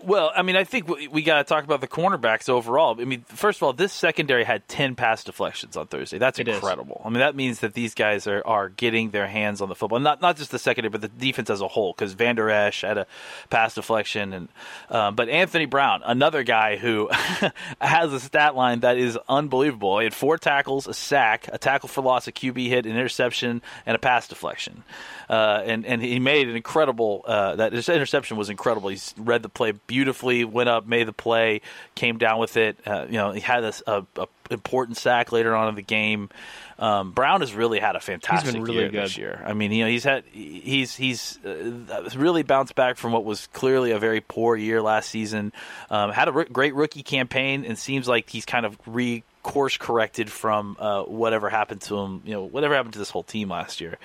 Well, 0.06 0.32
I 0.36 0.44
mean, 0.44 0.56
I 0.56 0.64
think 0.64 0.88
we, 0.88 1.08
we 1.08 1.24
got 1.24 1.38
to 1.40 1.44
talk 1.44 1.64
about 1.64 1.82
the 1.82 1.88
cornerbacks 1.88 2.48
overall. 2.48 3.00
I 3.00 3.06
mean, 3.06 3.26
first 3.28 3.60
of 3.60 3.64
all, 3.64 3.74
this 3.74 3.92
secondary 3.92 4.44
had 4.44 4.68
10 4.68 4.96
pass 4.96 5.24
deflections 5.24 5.76
on 5.76 5.88
Thursday. 5.88 6.18
That's 6.20 6.38
It 6.38 6.48
is. 6.48 6.56
incredible. 6.56 7.02
I 7.04 7.10
mean, 7.10 7.20
that 7.20 7.36
means 7.36 7.60
that 7.62 7.74
these 7.74 7.96
guys 7.96 8.28
are, 8.28 8.44
are 8.46 8.70
getting 8.70 9.10
their 9.10 9.28
hands 9.28 9.62
on 9.62 9.70
the 9.70 9.76
football. 9.76 10.00
Not 10.00 10.22
not 10.22 10.38
just 10.38 10.52
the 10.52 10.60
secondary, 10.60 10.90
but 10.92 11.02
the 11.02 11.08
defense 11.08 11.50
as 11.50 11.62
a 11.62 11.68
whole, 11.68 11.94
because 11.94 12.14
Vander 12.14 12.50
Esch 12.50 12.82
had 12.82 12.98
a 12.98 13.08
pass 13.50 13.74
deflection. 13.76 14.34
and 14.34 14.48
um, 14.90 15.16
But 15.16 15.30
Anthony 15.30 15.66
Brown, 15.66 16.02
another 16.06 16.44
guy 16.44 16.78
who 16.78 17.10
has 17.82 18.14
a 18.14 18.20
stat 18.20 18.56
line 18.56 18.82
that 18.82 18.98
is 18.98 19.18
unbelievable. 19.28 19.98
He 20.00 20.04
had 20.04 20.14
four 20.14 20.38
tackles, 20.38 20.88
a 20.88 20.94
sack, 20.94 21.50
a 21.52 21.58
tackle 21.58 21.90
for 21.90 22.02
loss, 22.02 22.28
a 22.28 22.32
QB 22.32 22.68
hit, 22.68 22.86
an 22.86 22.92
interception, 22.92 23.62
and 23.86 23.96
a 23.96 24.00
pass 24.00 24.28
deflection. 24.28 24.84
Uh, 25.30 25.64
and, 25.66 25.86
and 25.86 26.04
he 26.04 26.20
made 26.20 26.48
an 26.48 26.56
incredible, 26.56 27.24
uh, 27.26 27.56
that 27.56 27.74
his 27.74 27.90
interception 27.90 28.38
was 28.38 28.52
incredible. 28.52 28.90
He 28.90 29.00
read 29.18 29.42
the 29.42 29.50
play 29.50 29.72
beautifully, 29.72 29.95
went 30.04 30.70
up, 30.70 30.86
made 30.86 31.08
the 31.08 31.14
play, 31.14 31.62
came 31.96 32.18
down 32.18 32.40
with 32.40 32.58
it. 32.58 32.78
Uh, 32.86 33.06
you 33.08 33.14
know, 33.14 33.32
he 33.32 33.40
had 33.40 33.62
this 33.62 33.84
a, 33.88 34.06
a 34.18 34.28
important 34.52 34.98
sack 34.98 35.32
later 35.32 35.56
on 35.56 35.70
in 35.70 35.76
the 35.76 35.82
game. 35.82 36.30
Um, 36.78 37.12
Brown 37.12 37.42
has 37.42 37.54
really 37.54 37.80
had 37.80 37.96
a 37.96 38.00
fantastic 38.00 38.54
really 38.54 38.74
year 38.74 38.90
good. 38.90 39.04
this 39.06 39.18
year. 39.18 39.42
I 39.46 39.54
mean, 39.54 39.72
you 39.72 39.86
know, 39.86 39.90
he's 39.90 40.04
had 40.04 40.26
he's 40.32 40.96
he's 40.96 41.40
uh, 41.46 42.10
really 42.16 42.44
bounced 42.44 42.76
back 42.76 42.98
from 42.98 43.14
what 43.14 43.24
was 43.24 43.48
clearly 43.48 43.92
a 43.92 44.00
very 44.00 44.22
poor 44.22 44.56
year 44.56 44.82
last 44.82 45.10
season. 45.10 45.54
Um, 45.90 46.12
had 46.12 46.28
a 46.28 46.32
r- 46.32 46.46
great 46.46 46.76
rookie 46.76 47.04
campaign, 47.04 47.66
and 47.66 47.78
seems 47.78 48.08
like 48.08 48.30
he's 48.30 48.46
kind 48.46 48.66
of 48.66 48.78
re 48.86 49.24
course 49.42 49.78
corrected 49.78 50.30
from 50.30 50.76
uh, 50.80 51.04
whatever 51.04 51.50
happened 51.50 51.82
to 51.82 51.98
him. 51.98 52.22
You 52.26 52.34
know, 52.34 52.44
whatever 52.44 52.76
happened 52.76 52.94
to 52.94 53.00
this 53.00 53.10
whole 53.10 53.24
team 53.24 53.50
last 53.50 53.80
year. 53.80 53.98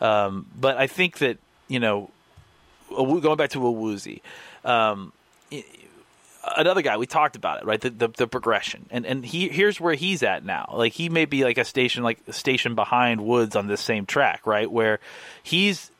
Um, 0.00 0.46
but 0.58 0.76
I 0.78 0.88
think 0.88 1.18
that 1.18 1.38
you 1.68 1.78
know, 1.78 2.10
going 2.90 3.36
back 3.36 3.50
to 3.50 3.60
Awuzie, 3.60 4.20
um, 4.64 5.12
another 6.56 6.82
guy 6.82 6.96
we 6.96 7.06
talked 7.06 7.36
about 7.36 7.60
it 7.60 7.66
right? 7.66 7.80
The, 7.80 7.90
the, 7.90 8.08
the 8.08 8.26
progression. 8.26 8.86
And 8.90 9.06
and 9.06 9.24
he 9.24 9.48
here's 9.48 9.80
where 9.80 9.94
he's 9.94 10.22
at 10.22 10.44
now. 10.44 10.72
Like 10.72 10.92
he 10.92 11.08
may 11.08 11.24
be 11.24 11.44
like 11.44 11.58
a 11.58 11.64
station 11.64 12.02
like 12.02 12.18
a 12.26 12.32
station 12.32 12.74
behind 12.74 13.20
woods 13.20 13.56
on 13.56 13.66
this 13.66 13.80
same 13.80 14.06
track 14.06 14.46
right? 14.46 14.70
Where 14.70 15.00
he's 15.42 15.90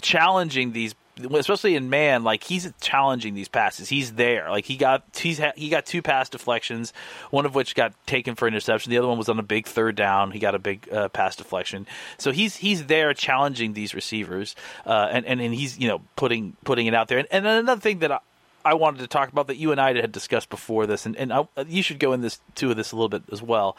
challenging 0.00 0.72
these 0.72 0.94
especially 1.34 1.74
in 1.74 1.90
man 1.90 2.24
like 2.24 2.44
he's 2.44 2.72
challenging 2.80 3.34
these 3.34 3.48
passes. 3.48 3.90
He's 3.90 4.14
there. 4.14 4.48
Like 4.48 4.64
he 4.64 4.76
got 4.76 5.04
he's 5.14 5.38
ha- 5.38 5.52
he 5.54 5.68
got 5.68 5.84
two 5.84 6.00
pass 6.00 6.30
deflections 6.30 6.94
one 7.30 7.44
of 7.44 7.54
which 7.54 7.74
got 7.74 7.92
taken 8.06 8.34
for 8.34 8.48
interception. 8.48 8.90
The 8.90 8.98
other 8.98 9.08
one 9.08 9.18
was 9.18 9.28
on 9.28 9.38
a 9.38 9.42
big 9.42 9.66
third 9.66 9.96
down. 9.96 10.30
He 10.30 10.38
got 10.38 10.54
a 10.54 10.58
big 10.58 10.88
uh, 10.90 11.08
pass 11.08 11.36
deflection. 11.36 11.86
So 12.16 12.32
he's 12.32 12.56
he's 12.56 12.86
there 12.86 13.12
challenging 13.12 13.74
these 13.74 13.94
receivers 13.94 14.56
uh, 14.86 15.08
and, 15.10 15.26
and 15.26 15.40
and 15.40 15.54
he's 15.54 15.78
you 15.78 15.88
know 15.88 16.00
putting 16.16 16.56
putting 16.64 16.86
it 16.86 16.94
out 16.94 17.08
there. 17.08 17.18
And, 17.18 17.28
and 17.30 17.46
another 17.46 17.80
thing 17.80 17.98
that 17.98 18.12
I, 18.12 18.18
I 18.64 18.74
wanted 18.74 18.98
to 19.00 19.06
talk 19.06 19.30
about 19.30 19.46
that 19.48 19.56
you 19.56 19.72
and 19.72 19.80
I 19.80 19.94
had 20.00 20.12
discussed 20.12 20.48
before 20.50 20.86
this, 20.86 21.06
and, 21.06 21.16
and 21.16 21.32
I, 21.32 21.46
you 21.66 21.82
should 21.82 21.98
go 21.98 22.12
in 22.12 22.20
this 22.20 22.40
to 22.56 22.74
this 22.74 22.92
a 22.92 22.96
little 22.96 23.08
bit 23.08 23.22
as 23.32 23.42
well. 23.42 23.76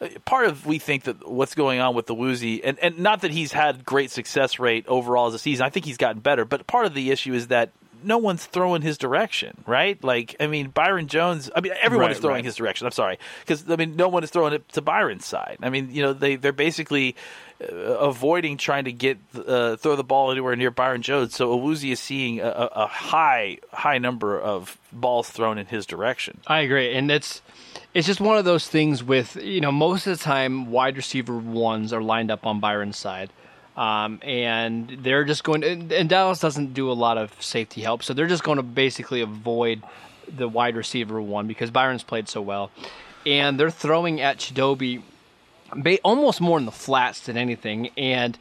Uh, 0.00 0.08
Part 0.24 0.46
of 0.46 0.66
we 0.66 0.78
think 0.78 1.04
that 1.04 1.28
what's 1.28 1.54
going 1.54 1.80
on 1.80 1.94
with 1.94 2.06
the 2.06 2.14
Woozy, 2.14 2.62
and, 2.64 2.78
and 2.78 2.98
not 2.98 3.20
that 3.22 3.30
he's 3.30 3.52
had 3.52 3.84
great 3.84 4.10
success 4.10 4.58
rate 4.58 4.86
overall 4.88 5.26
as 5.28 5.34
a 5.34 5.38
season. 5.38 5.66
I 5.66 5.70
think 5.70 5.84
he's 5.86 5.98
gotten 5.98 6.20
better, 6.20 6.44
but 6.44 6.66
part 6.66 6.86
of 6.86 6.94
the 6.94 7.10
issue 7.10 7.34
is 7.34 7.48
that 7.48 7.70
no 8.02 8.16
one's 8.16 8.46
throwing 8.46 8.80
his 8.80 8.96
direction, 8.96 9.62
right? 9.66 10.02
Like, 10.02 10.34
I 10.40 10.46
mean, 10.46 10.68
Byron 10.70 11.06
Jones. 11.06 11.50
I 11.54 11.60
mean, 11.60 11.72
everyone 11.82 12.06
Right, 12.06 12.12
is 12.12 12.18
throwing 12.18 12.36
right. 12.36 12.44
his 12.46 12.56
direction. 12.56 12.86
I'm 12.86 12.92
sorry, 12.92 13.18
because 13.40 13.70
I 13.70 13.76
mean, 13.76 13.94
no 13.96 14.08
one 14.08 14.24
is 14.24 14.30
throwing 14.30 14.54
it 14.54 14.66
to 14.70 14.80
Byron's 14.80 15.26
side. 15.26 15.58
I 15.62 15.68
mean, 15.68 15.90
you 15.90 16.02
know, 16.02 16.14
they 16.14 16.36
they're 16.36 16.52
basically 16.52 17.14
avoiding 17.60 18.56
trying 18.56 18.84
to 18.84 18.92
get 18.92 19.18
uh, 19.34 19.76
throw 19.76 19.96
the 19.96 20.04
ball 20.04 20.30
anywhere 20.30 20.56
near 20.56 20.70
Byron 20.70 21.02
Jones. 21.02 21.34
So 21.34 21.56
Awuzie 21.56 21.92
is 21.92 22.00
seeing 22.00 22.40
a, 22.40 22.48
a, 22.48 22.86
high 22.86 23.58
high 23.72 23.98
number 23.98 24.40
of 24.40 24.78
balls 24.92 25.28
thrown 25.30 25.58
in 25.58 25.66
his 25.66 25.86
direction. 25.86 26.40
I 26.46 26.60
agree, 26.60 26.94
and 26.94 27.10
it's 27.10 27.42
it's 27.92 28.06
just 28.06 28.20
one 28.20 28.38
of 28.38 28.44
those 28.44 28.66
things 28.66 29.04
with 29.04 29.36
you 29.36 29.60
know 29.60 29.72
most 29.72 30.06
of 30.06 30.18
the 30.18 30.24
time 30.24 30.70
wide 30.70 30.96
receiver 30.96 31.36
ones 31.36 31.92
are 31.92 32.02
lined 32.02 32.30
up 32.30 32.46
on 32.46 32.60
Byron's 32.60 32.96
side, 32.96 33.30
um, 33.76 34.20
and 34.22 34.96
they're 35.00 35.24
just 35.24 35.44
going. 35.44 35.60
To, 35.60 35.68
and, 35.68 36.08
Dallas 36.08 36.40
doesn't 36.40 36.72
do 36.72 36.90
a 36.90 36.94
lot 36.94 37.18
of 37.18 37.42
safety 37.42 37.82
help, 37.82 38.02
so 38.02 38.14
they're 38.14 38.26
just 38.26 38.44
going 38.44 38.56
to 38.56 38.62
basically 38.62 39.20
avoid 39.20 39.82
the 40.28 40.48
wide 40.48 40.76
receiver 40.76 41.20
one 41.20 41.46
because 41.46 41.70
Byron's 41.70 42.04
played 42.04 42.28
so 42.28 42.40
well, 42.40 42.70
and 43.26 43.60
they're 43.60 43.70
throwing 43.70 44.20
at 44.22 44.38
Chidobe 44.38 45.02
almost 46.02 46.40
more 46.40 46.58
in 46.58 46.64
the 46.66 46.72
flats 46.72 47.20
than 47.20 47.36
anything, 47.36 47.90
and. 47.96 48.36
Uh, 48.36 48.38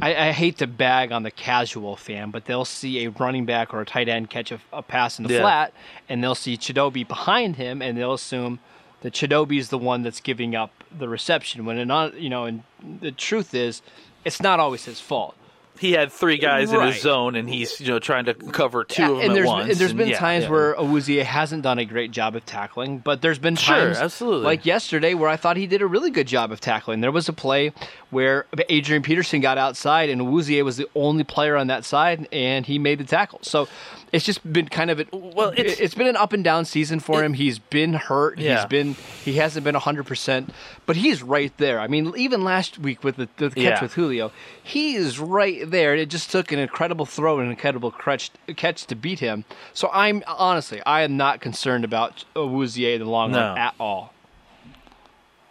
I, 0.00 0.28
I 0.28 0.32
hate 0.32 0.58
to 0.58 0.68
bag 0.68 1.10
on 1.10 1.24
the 1.24 1.30
casual 1.32 1.96
fan, 1.96 2.30
but 2.30 2.44
they'll 2.44 2.64
see 2.64 3.04
a 3.04 3.10
running 3.10 3.46
back 3.46 3.74
or 3.74 3.80
a 3.80 3.84
tight 3.84 4.08
end 4.08 4.30
catch 4.30 4.52
a, 4.52 4.60
a 4.72 4.80
pass 4.80 5.18
in 5.18 5.26
the 5.26 5.34
Yeah. 5.34 5.40
flat, 5.40 5.72
and 6.08 6.22
they'll 6.22 6.36
see 6.36 6.56
Chidobe 6.56 7.06
behind 7.06 7.56
him, 7.56 7.82
and 7.82 7.98
they'll 7.98 8.14
assume 8.14 8.60
that 9.00 9.12
Chidobe 9.12 9.58
is 9.58 9.68
the 9.70 9.76
one 9.76 10.02
that's 10.02 10.20
giving 10.20 10.54
up 10.54 10.84
the 10.96 11.08
reception. 11.08 11.64
When 11.66 11.78
it 11.78 11.86
not, 11.86 12.14
you 12.14 12.30
know, 12.30 12.44
and 12.44 12.62
the 13.00 13.10
truth 13.10 13.52
is, 13.52 13.82
it's 14.24 14.40
not 14.40 14.60
always 14.60 14.84
his 14.84 15.00
fault. 15.00 15.34
He 15.80 15.92
had 15.92 16.12
three 16.12 16.36
guys 16.36 16.70
in 16.72 16.80
his 16.82 17.00
zone, 17.00 17.34
and 17.36 17.48
he's 17.48 17.80
you 17.80 17.88
know 17.88 17.98
trying 17.98 18.26
to 18.26 18.34
cover 18.34 18.84
two 18.84 19.00
Yeah, 19.02 19.08
of 19.08 19.14
them 19.16 19.20
and 19.22 19.30
at 19.30 19.34
there's 19.34 19.46
once. 19.46 19.70
and 19.70 19.78
there's 19.78 19.92
been 19.94 20.12
times 20.12 20.44
yeah. 20.44 20.50
where 20.50 20.74
Awuzie 20.74 21.22
hasn't 21.24 21.62
done 21.62 21.78
a 21.78 21.86
great 21.86 22.10
job 22.10 22.36
of 22.36 22.44
tackling, 22.44 22.98
but 22.98 23.22
there's 23.22 23.38
been 23.38 23.56
times, 23.56 23.96
Sure, 23.96 24.04
absolutely. 24.04 24.44
like 24.44 24.66
yesterday, 24.66 25.14
where 25.14 25.30
I 25.30 25.36
thought 25.36 25.56
he 25.56 25.66
did 25.66 25.80
a 25.80 25.86
really 25.86 26.10
good 26.10 26.26
job 26.26 26.52
of 26.52 26.60
tackling. 26.60 27.00
There 27.00 27.10
was 27.10 27.28
a 27.28 27.32
play 27.32 27.72
where 28.10 28.44
Adrian 28.68 29.02
Peterson 29.02 29.40
got 29.40 29.56
outside, 29.56 30.10
and 30.10 30.20
Awuzie 30.20 30.62
was 30.62 30.76
the 30.76 30.86
only 30.94 31.24
player 31.24 31.56
on 31.56 31.68
that 31.68 31.86
side, 31.86 32.28
and 32.30 32.66
he 32.66 32.78
made 32.78 32.98
the 32.98 33.04
tackle. 33.04 33.38
So 33.42 33.66
it's 34.12 34.24
just 34.24 34.40
been 34.52 34.68
kind 34.68 34.90
of 34.90 35.00
a, 35.00 35.06
Well, 35.12 35.50
it's- 35.56 35.78
it's 35.78 35.94
been 35.94 36.06
an 36.08 36.16
up 36.16 36.32
and 36.32 36.42
down 36.42 36.64
season 36.64 36.98
for 37.00 37.22
him. 37.22 37.34
He's 37.34 37.58
been 37.58 37.92
hurt. 37.94 38.38
He's 38.38 38.46
Yeah. 38.48 38.66
been 38.66 38.96
he 39.24 39.34
hasn't 39.34 39.64
been 39.64 39.74
hundred 39.74 40.06
percent, 40.06 40.52
but 40.86 40.96
he's 40.96 41.22
right 41.22 41.52
there. 41.58 41.78
I 41.80 41.86
mean, 41.86 42.12
even 42.16 42.42
last 42.44 42.78
week 42.78 43.04
with 43.04 43.16
the, 43.16 43.28
the 43.36 43.50
catch 43.50 43.56
Yeah. 43.56 43.82
with 43.82 43.94
Julio, 43.94 44.32
he 44.62 44.94
is 44.96 45.18
right 45.20 45.70
there. 45.70 45.94
It 45.94 46.10
just 46.10 46.30
took 46.30 46.50
an 46.52 46.58
incredible 46.58 47.06
throw 47.06 47.38
and 47.38 47.46
an 47.46 47.50
incredible 47.52 47.90
catch, 47.92 48.30
catch 48.56 48.84
to 48.86 48.94
beat 48.94 49.20
him. 49.20 49.44
So 49.72 49.90
I'm 49.92 50.22
honestly, 50.26 50.82
I 50.84 51.02
am 51.02 51.16
not 51.16 51.40
concerned 51.40 51.84
about 51.84 52.24
Awuzie 52.34 52.94
in 52.94 53.00
the 53.00 53.06
long 53.10 53.32
No. 53.32 53.38
run 53.38 53.58
at 53.58 53.74
all. 53.78 54.12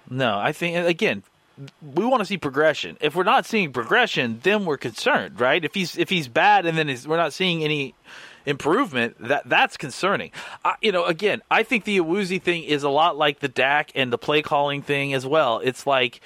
No, 0.09 0.39
I 0.39 0.51
think 0.51 0.75
again, 0.75 1.23
we 1.81 2.05
want 2.05 2.21
to 2.21 2.25
see 2.25 2.37
progression. 2.37 2.97
If 3.01 3.15
we're 3.15 3.23
not 3.23 3.45
seeing 3.45 3.71
progression, 3.71 4.39
then 4.43 4.65
we're 4.65 4.77
concerned, 4.77 5.39
right? 5.39 5.63
If 5.63 5.73
he's 5.73 5.97
if 5.97 6.09
he's 6.09 6.27
bad 6.27 6.65
and 6.65 6.77
then 6.77 6.87
we're 7.05 7.17
not 7.17 7.33
seeing 7.33 7.63
any 7.63 7.93
improvement, 8.49 9.15
that 9.19 9.47
that's 9.47 9.77
concerning. 9.77 10.31
I, 10.65 10.75
you 10.81 10.91
know, 10.91 11.05
again, 11.05 11.41
I 11.51 11.63
think 11.63 11.83
the 11.85 11.99
Awuzie 11.99 12.41
thing 12.41 12.63
is 12.63 12.83
a 12.83 12.89
lot 12.89 13.17
like 13.17 13.39
the 13.39 13.47
Dak 13.47 13.91
and 13.95 14.11
the 14.11 14.17
play 14.17 14.41
calling 14.41 14.81
thing 14.81 15.13
as 15.13 15.25
well. 15.25 15.59
It's 15.63 15.85
like, 15.87 16.19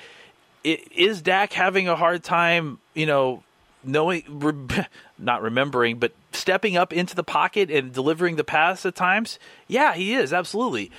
i- 0.66 0.82
is 0.96 1.22
Dak 1.22 1.54
having 1.54 1.88
a 1.88 1.96
hard 1.96 2.24
time? 2.24 2.80
You 2.94 3.06
know, 3.06 3.44
knowing, 3.84 4.24
re- 4.30 4.86
not 5.20 5.42
remembering, 5.42 6.00
but 6.00 6.14
stepping 6.32 6.78
up 6.78 6.94
into 6.94 7.16
the 7.16 7.24
pocket 7.24 7.70
and 7.70 7.94
delivering 7.94 8.38
the 8.38 8.44
pass 8.44 8.86
at 8.86 8.96
times? 8.96 9.38
Yeah, 9.68 9.94
he 9.94 10.14
is 10.14 10.32
absolutely. 10.34 10.90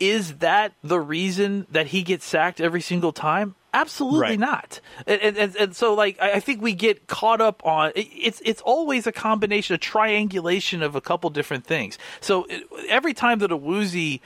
Is 0.00 0.36
that 0.38 0.72
the 0.82 1.00
reason 1.00 1.66
that 1.70 1.88
he 1.88 2.02
gets 2.02 2.24
sacked 2.24 2.60
every 2.60 2.80
single 2.80 3.12
time? 3.12 3.54
Absolutely 3.74 4.20
Right. 4.20 4.38
not. 4.38 4.80
And, 5.06 5.36
and, 5.36 5.56
and, 5.56 5.76
so, 5.76 5.92
like, 5.94 6.18
I 6.20 6.40
think 6.40 6.62
we 6.62 6.72
get 6.72 7.06
caught 7.06 7.40
up 7.40 7.64
on 7.66 7.92
it's 7.94 8.40
it's 8.44 8.62
always 8.62 9.06
a 9.06 9.12
combination, 9.12 9.74
a 9.74 9.78
triangulation 9.78 10.82
of 10.82 10.94
a 10.96 11.00
couple 11.00 11.28
different 11.30 11.66
things. 11.66 11.98
So 12.20 12.46
every 12.88 13.12
time 13.12 13.40
that 13.40 13.50
Awuzie 13.50 14.20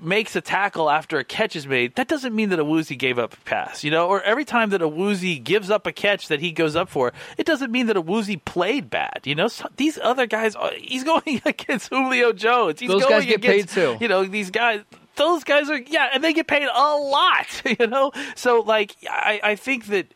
makes 0.00 0.34
a 0.36 0.40
tackle 0.40 0.88
after 0.88 1.18
a 1.18 1.24
catch 1.24 1.56
is 1.56 1.66
made, 1.66 1.94
that 1.96 2.08
doesn't 2.08 2.34
mean 2.34 2.48
that 2.50 2.58
Awuzie 2.58 2.96
gave 2.96 3.18
up 3.18 3.34
a 3.34 3.36
pass, 3.40 3.84
you 3.84 3.90
know. 3.90 4.08
Or 4.08 4.22
every 4.22 4.44
time 4.46 4.70
that 4.70 4.80
Awuzie 4.80 5.42
gives 5.42 5.68
up 5.68 5.86
a 5.86 5.92
catch 5.92 6.28
that 6.28 6.40
he 6.40 6.50
goes 6.52 6.74
up 6.76 6.88
for, 6.88 7.12
it 7.36 7.44
doesn't 7.44 7.70
mean 7.72 7.86
that 7.88 7.96
Awuzie 7.96 8.42
played 8.44 8.88
bad, 8.88 9.20
you 9.24 9.34
know. 9.34 9.48
So 9.48 9.68
these 9.76 9.98
other 10.02 10.26
guys, 10.26 10.54
are- 10.56 10.72
he's 10.78 11.04
going 11.12 11.42
against 11.44 11.90
Julio 11.90 12.32
Jones. 12.32 12.80
He's 12.80 12.88
Those 12.88 13.02
going 13.02 13.20
guys 13.20 13.26
get 13.28 13.42
paid 13.42 13.68
too. 13.68 13.98
You 14.00 14.08
know, 14.08 14.24
these 14.24 14.50
guys. 14.50 14.80
Those 15.20 15.44
guys 15.44 15.68
are 15.68 15.78
yeah, 15.78 16.08
and 16.14 16.24
they 16.24 16.32
get 16.32 16.46
paid 16.46 16.62
a 16.62 16.96
lot, 16.96 17.62
you 17.78 17.86
know. 17.86 18.10
So 18.36 18.60
like, 18.60 18.96
I 19.06 19.38
I 19.42 19.54
think 19.54 19.88
that 19.88 20.06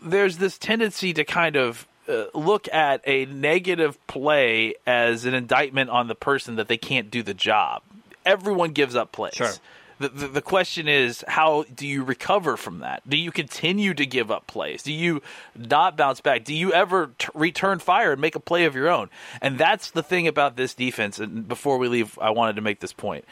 there's 0.00 0.38
this 0.38 0.58
tendency 0.58 1.12
to 1.14 1.24
kind 1.24 1.56
of 1.56 1.88
uh, 2.08 2.26
look 2.32 2.72
at 2.72 3.00
a 3.04 3.24
negative 3.26 3.98
play 4.06 4.76
as 4.86 5.24
an 5.24 5.34
indictment 5.34 5.90
on 5.90 6.06
the 6.06 6.14
person 6.14 6.54
that 6.54 6.68
they 6.68 6.76
can't 6.76 7.10
do 7.10 7.24
the 7.24 7.34
job. 7.34 7.82
Everyone 8.24 8.70
gives 8.70 8.94
up 8.94 9.10
plays. 9.10 9.34
Sure. 9.34 9.52
The, 9.98 10.08
the, 10.08 10.28
the 10.28 10.42
question 10.42 10.86
is, 10.86 11.24
how 11.26 11.64
do 11.74 11.84
you 11.84 12.04
recover 12.04 12.56
from 12.56 12.78
that? 12.80 13.08
Do 13.08 13.16
you 13.16 13.32
continue 13.32 13.92
to 13.94 14.06
give 14.06 14.30
up 14.30 14.46
plays? 14.46 14.84
Do 14.84 14.92
you 14.92 15.20
not 15.56 15.96
bounce 15.96 16.20
back? 16.20 16.44
Do 16.44 16.54
you 16.54 16.72
ever 16.72 17.10
t- 17.18 17.28
return 17.34 17.80
fire 17.80 18.12
and 18.12 18.20
make 18.20 18.36
a 18.36 18.40
play 18.40 18.66
of 18.66 18.74
your 18.76 18.88
own? 18.88 19.10
And 19.40 19.58
that's 19.58 19.90
the 19.90 20.02
thing 20.02 20.28
about 20.28 20.56
this 20.56 20.74
defense. 20.74 21.18
And 21.18 21.46
before 21.46 21.78
we 21.78 21.88
leave, 21.88 22.18
I 22.20 22.30
wanted 22.30 22.56
to 22.56 22.62
make 22.62 22.78
this 22.78 22.92
point 22.92 23.24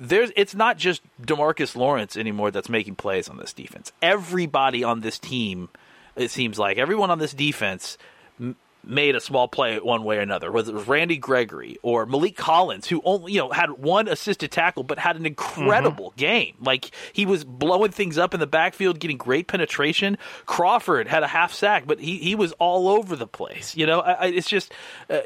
there's 0.00 0.32
it's 0.34 0.54
not 0.54 0.78
just 0.78 1.02
Demarcus 1.20 1.76
Lawrence 1.76 2.16
anymore 2.16 2.50
that's 2.50 2.70
making 2.70 2.96
plays 2.96 3.28
on 3.28 3.36
this 3.36 3.52
defense. 3.52 3.92
Everybody 4.00 4.82
on 4.82 5.00
this 5.00 5.18
team, 5.18 5.68
it 6.16 6.30
seems 6.30 6.58
like 6.58 6.78
everyone 6.78 7.10
on 7.10 7.18
this 7.18 7.34
defense 7.34 7.98
m- 8.40 8.56
made 8.82 9.14
a 9.14 9.20
small 9.20 9.46
play 9.46 9.78
one 9.78 10.02
way 10.02 10.16
or 10.16 10.20
another. 10.20 10.50
Whether 10.50 10.70
it 10.70 10.74
was 10.74 10.88
Randy 10.88 11.18
Gregory 11.18 11.76
or 11.82 12.06
Maliek 12.06 12.34
Collins, 12.34 12.88
who 12.88 13.02
only 13.04 13.34
you 13.34 13.40
know 13.40 13.50
had 13.50 13.72
one 13.72 14.08
assisted 14.08 14.50
tackle 14.50 14.84
but 14.84 14.98
had 14.98 15.16
an 15.16 15.26
incredible 15.26 16.12
mm-hmm. 16.12 16.20
game. 16.20 16.54
Like 16.60 16.90
he 17.12 17.26
was 17.26 17.44
blowing 17.44 17.92
things 17.92 18.16
up 18.16 18.32
in 18.32 18.40
the 18.40 18.46
backfield, 18.46 19.00
getting 19.00 19.18
great 19.18 19.48
penetration. 19.48 20.16
Crawford 20.46 21.08
had 21.08 21.22
a 21.22 21.28
half 21.28 21.52
sack, 21.52 21.84
but 21.86 22.00
he 22.00 22.16
he 22.16 22.34
was 22.34 22.52
all 22.52 22.88
over 22.88 23.16
the 23.16 23.26
place. 23.26 23.76
You 23.76 23.84
know, 23.84 24.00
I, 24.00 24.28
it's 24.28 24.48
just 24.48 24.72
uh, 25.10 25.20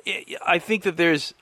I 0.44 0.58
think 0.58 0.82
that 0.82 0.96
there's 0.96 1.32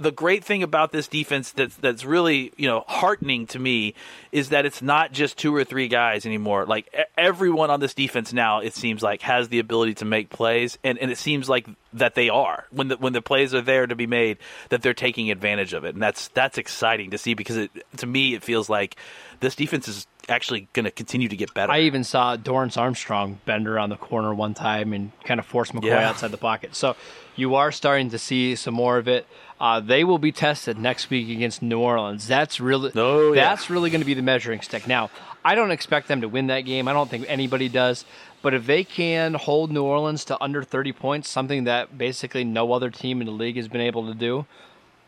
the 0.00 0.10
great 0.10 0.42
thing 0.42 0.62
about 0.62 0.92
this 0.92 1.06
defense 1.06 1.52
that's 1.52 1.76
that's 1.76 2.04
really 2.04 2.52
you 2.56 2.66
know 2.66 2.84
heartening 2.88 3.46
to 3.48 3.58
me 3.58 3.94
is 4.32 4.48
that 4.48 4.64
it's 4.64 4.80
not 4.80 5.12
just 5.12 5.36
two 5.36 5.54
or 5.54 5.62
three 5.62 5.88
guys 5.88 6.24
anymore. 6.24 6.64
Like 6.64 6.92
everyone 7.18 7.70
on 7.70 7.80
this 7.80 7.92
defense 7.92 8.32
now, 8.32 8.60
it 8.60 8.74
seems 8.74 9.02
like 9.02 9.20
has 9.22 9.48
the 9.48 9.58
ability 9.58 9.94
to 9.94 10.06
make 10.06 10.30
plays, 10.30 10.78
and, 10.82 10.98
and 10.98 11.10
it 11.10 11.18
seems 11.18 11.48
like 11.48 11.68
that 11.92 12.14
they 12.14 12.30
are 12.30 12.66
when 12.70 12.88
the 12.88 12.96
when 12.96 13.12
the 13.12 13.20
plays 13.20 13.54
are 13.54 13.60
there 13.60 13.86
to 13.86 13.94
be 13.94 14.06
made, 14.06 14.38
that 14.70 14.80
they're 14.80 14.94
taking 14.94 15.30
advantage 15.30 15.74
of 15.74 15.84
it, 15.84 15.94
and 15.94 16.02
that's 16.02 16.28
that's 16.28 16.56
exciting 16.56 17.10
to 17.10 17.18
see 17.18 17.34
because 17.34 17.58
it 17.58 17.70
to 17.98 18.06
me 18.06 18.34
it 18.34 18.42
feels 18.42 18.70
like 18.70 18.96
this 19.40 19.54
defense 19.54 19.86
is 19.86 20.06
actually 20.30 20.68
going 20.72 20.84
to 20.84 20.90
continue 20.90 21.28
to 21.28 21.36
get 21.36 21.52
better. 21.52 21.72
I 21.72 21.80
even 21.80 22.04
saw 22.04 22.36
Dorance 22.36 22.76
Armstrong 22.76 23.40
bend 23.44 23.68
around 23.68 23.90
the 23.90 23.96
corner 23.96 24.34
one 24.34 24.54
time 24.54 24.92
and 24.92 25.12
kind 25.24 25.40
of 25.40 25.46
force 25.46 25.72
McCoy 25.72 25.86
yeah. 25.86 26.08
outside 26.08 26.30
the 26.30 26.38
pocket. 26.38 26.74
So 26.74 26.96
you 27.36 27.56
are 27.56 27.72
starting 27.72 28.10
to 28.10 28.18
see 28.18 28.54
some 28.54 28.74
more 28.74 28.98
of 28.98 29.08
it. 29.08 29.26
Uh, 29.60 29.78
they 29.78 30.04
will 30.04 30.18
be 30.18 30.32
tested 30.32 30.78
next 30.78 31.10
week 31.10 31.28
against 31.28 31.60
New 31.60 31.80
Orleans. 31.80 32.26
That's 32.26 32.60
really 32.60 32.92
oh, 32.96 33.34
yeah. 33.34 33.42
that's 33.42 33.68
really 33.68 33.90
going 33.90 34.00
to 34.00 34.06
be 34.06 34.14
the 34.14 34.22
measuring 34.22 34.62
stick. 34.62 34.86
Now, 34.86 35.10
I 35.44 35.54
don't 35.54 35.70
expect 35.70 36.08
them 36.08 36.22
to 36.22 36.28
win 36.28 36.46
that 36.46 36.62
game. 36.62 36.88
I 36.88 36.94
don't 36.94 37.10
think 37.10 37.26
anybody 37.28 37.68
does. 37.68 38.06
But 38.42 38.54
if 38.54 38.64
they 38.64 38.84
can 38.84 39.34
hold 39.34 39.70
New 39.70 39.82
Orleans 39.82 40.24
to 40.26 40.42
under 40.42 40.62
30 40.62 40.92
points, 40.92 41.28
something 41.28 41.64
that 41.64 41.98
basically 41.98 42.42
no 42.42 42.72
other 42.72 42.90
team 42.90 43.20
in 43.20 43.26
the 43.26 43.32
league 43.32 43.56
has 43.56 43.68
been 43.68 43.82
able 43.82 44.06
to 44.06 44.14
do, 44.14 44.46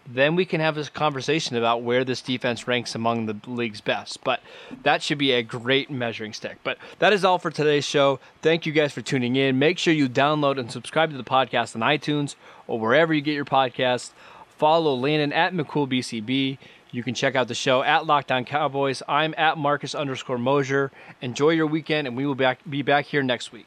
then 0.07 0.37
we 0.37 0.45
can 0.45 0.61
have 0.61 0.75
this 0.75 0.88
conversation 0.88 1.57
about 1.57 1.83
where 1.83 2.05
this 2.05 2.21
defense 2.21 2.67
ranks 2.67 2.95
among 2.95 3.27
the 3.27 3.37
league's 3.47 3.81
best. 3.81 4.23
But 4.25 4.41
that 4.83 5.03
should 5.03 5.19
be 5.19 5.33
a 5.33 5.43
great 5.43 5.91
measuring 5.91 6.33
stick. 6.33 6.59
But 6.62 6.77
that 6.99 7.12
is 7.12 7.25
all 7.25 7.38
for 7.38 7.51
today's 7.51 7.87
show. 7.87 8.21
Thank 8.43 8.67
you 8.67 8.73
guys 8.73 8.93
for 8.93 9.01
tuning 9.01 9.37
in. 9.37 9.59
Make 9.59 9.79
sure 9.79 9.95
you 9.95 10.09
download 10.09 10.59
and 10.59 10.71
subscribe 10.71 11.11
to 11.11 11.17
the 11.17 11.25
podcast 11.25 11.75
on 11.75 11.83
iTunes 11.83 12.35
or 12.67 12.79
wherever 12.79 13.15
you 13.15 13.23
get 13.23 13.35
your 13.35 13.45
podcasts. 13.45 14.11
Follow 14.62 14.94
Landon 14.94 15.33
at 15.33 15.53
McCoolBTB. 15.53 16.57
You 16.92 17.03
can 17.03 17.14
check 17.14 17.35
out 17.35 17.48
the 17.48 17.55
show 17.55 17.83
at 17.83 18.07
Locked 18.07 18.31
On 18.31 18.44
Cowboys. 18.44 19.03
I'm 19.09 19.35
at 19.37 19.59
Marcus 19.59 19.92
underscore 19.92 20.38
Mosher. 20.38 20.92
Enjoy 21.20 21.48
your 21.51 21.66
weekend, 21.66 22.07
and 22.07 22.16
we 22.16 22.27
will 22.27 22.37
back, 22.37 22.61
be 22.70 22.81
back 22.83 23.07
here 23.07 23.25
next 23.25 23.51
week. 23.51 23.66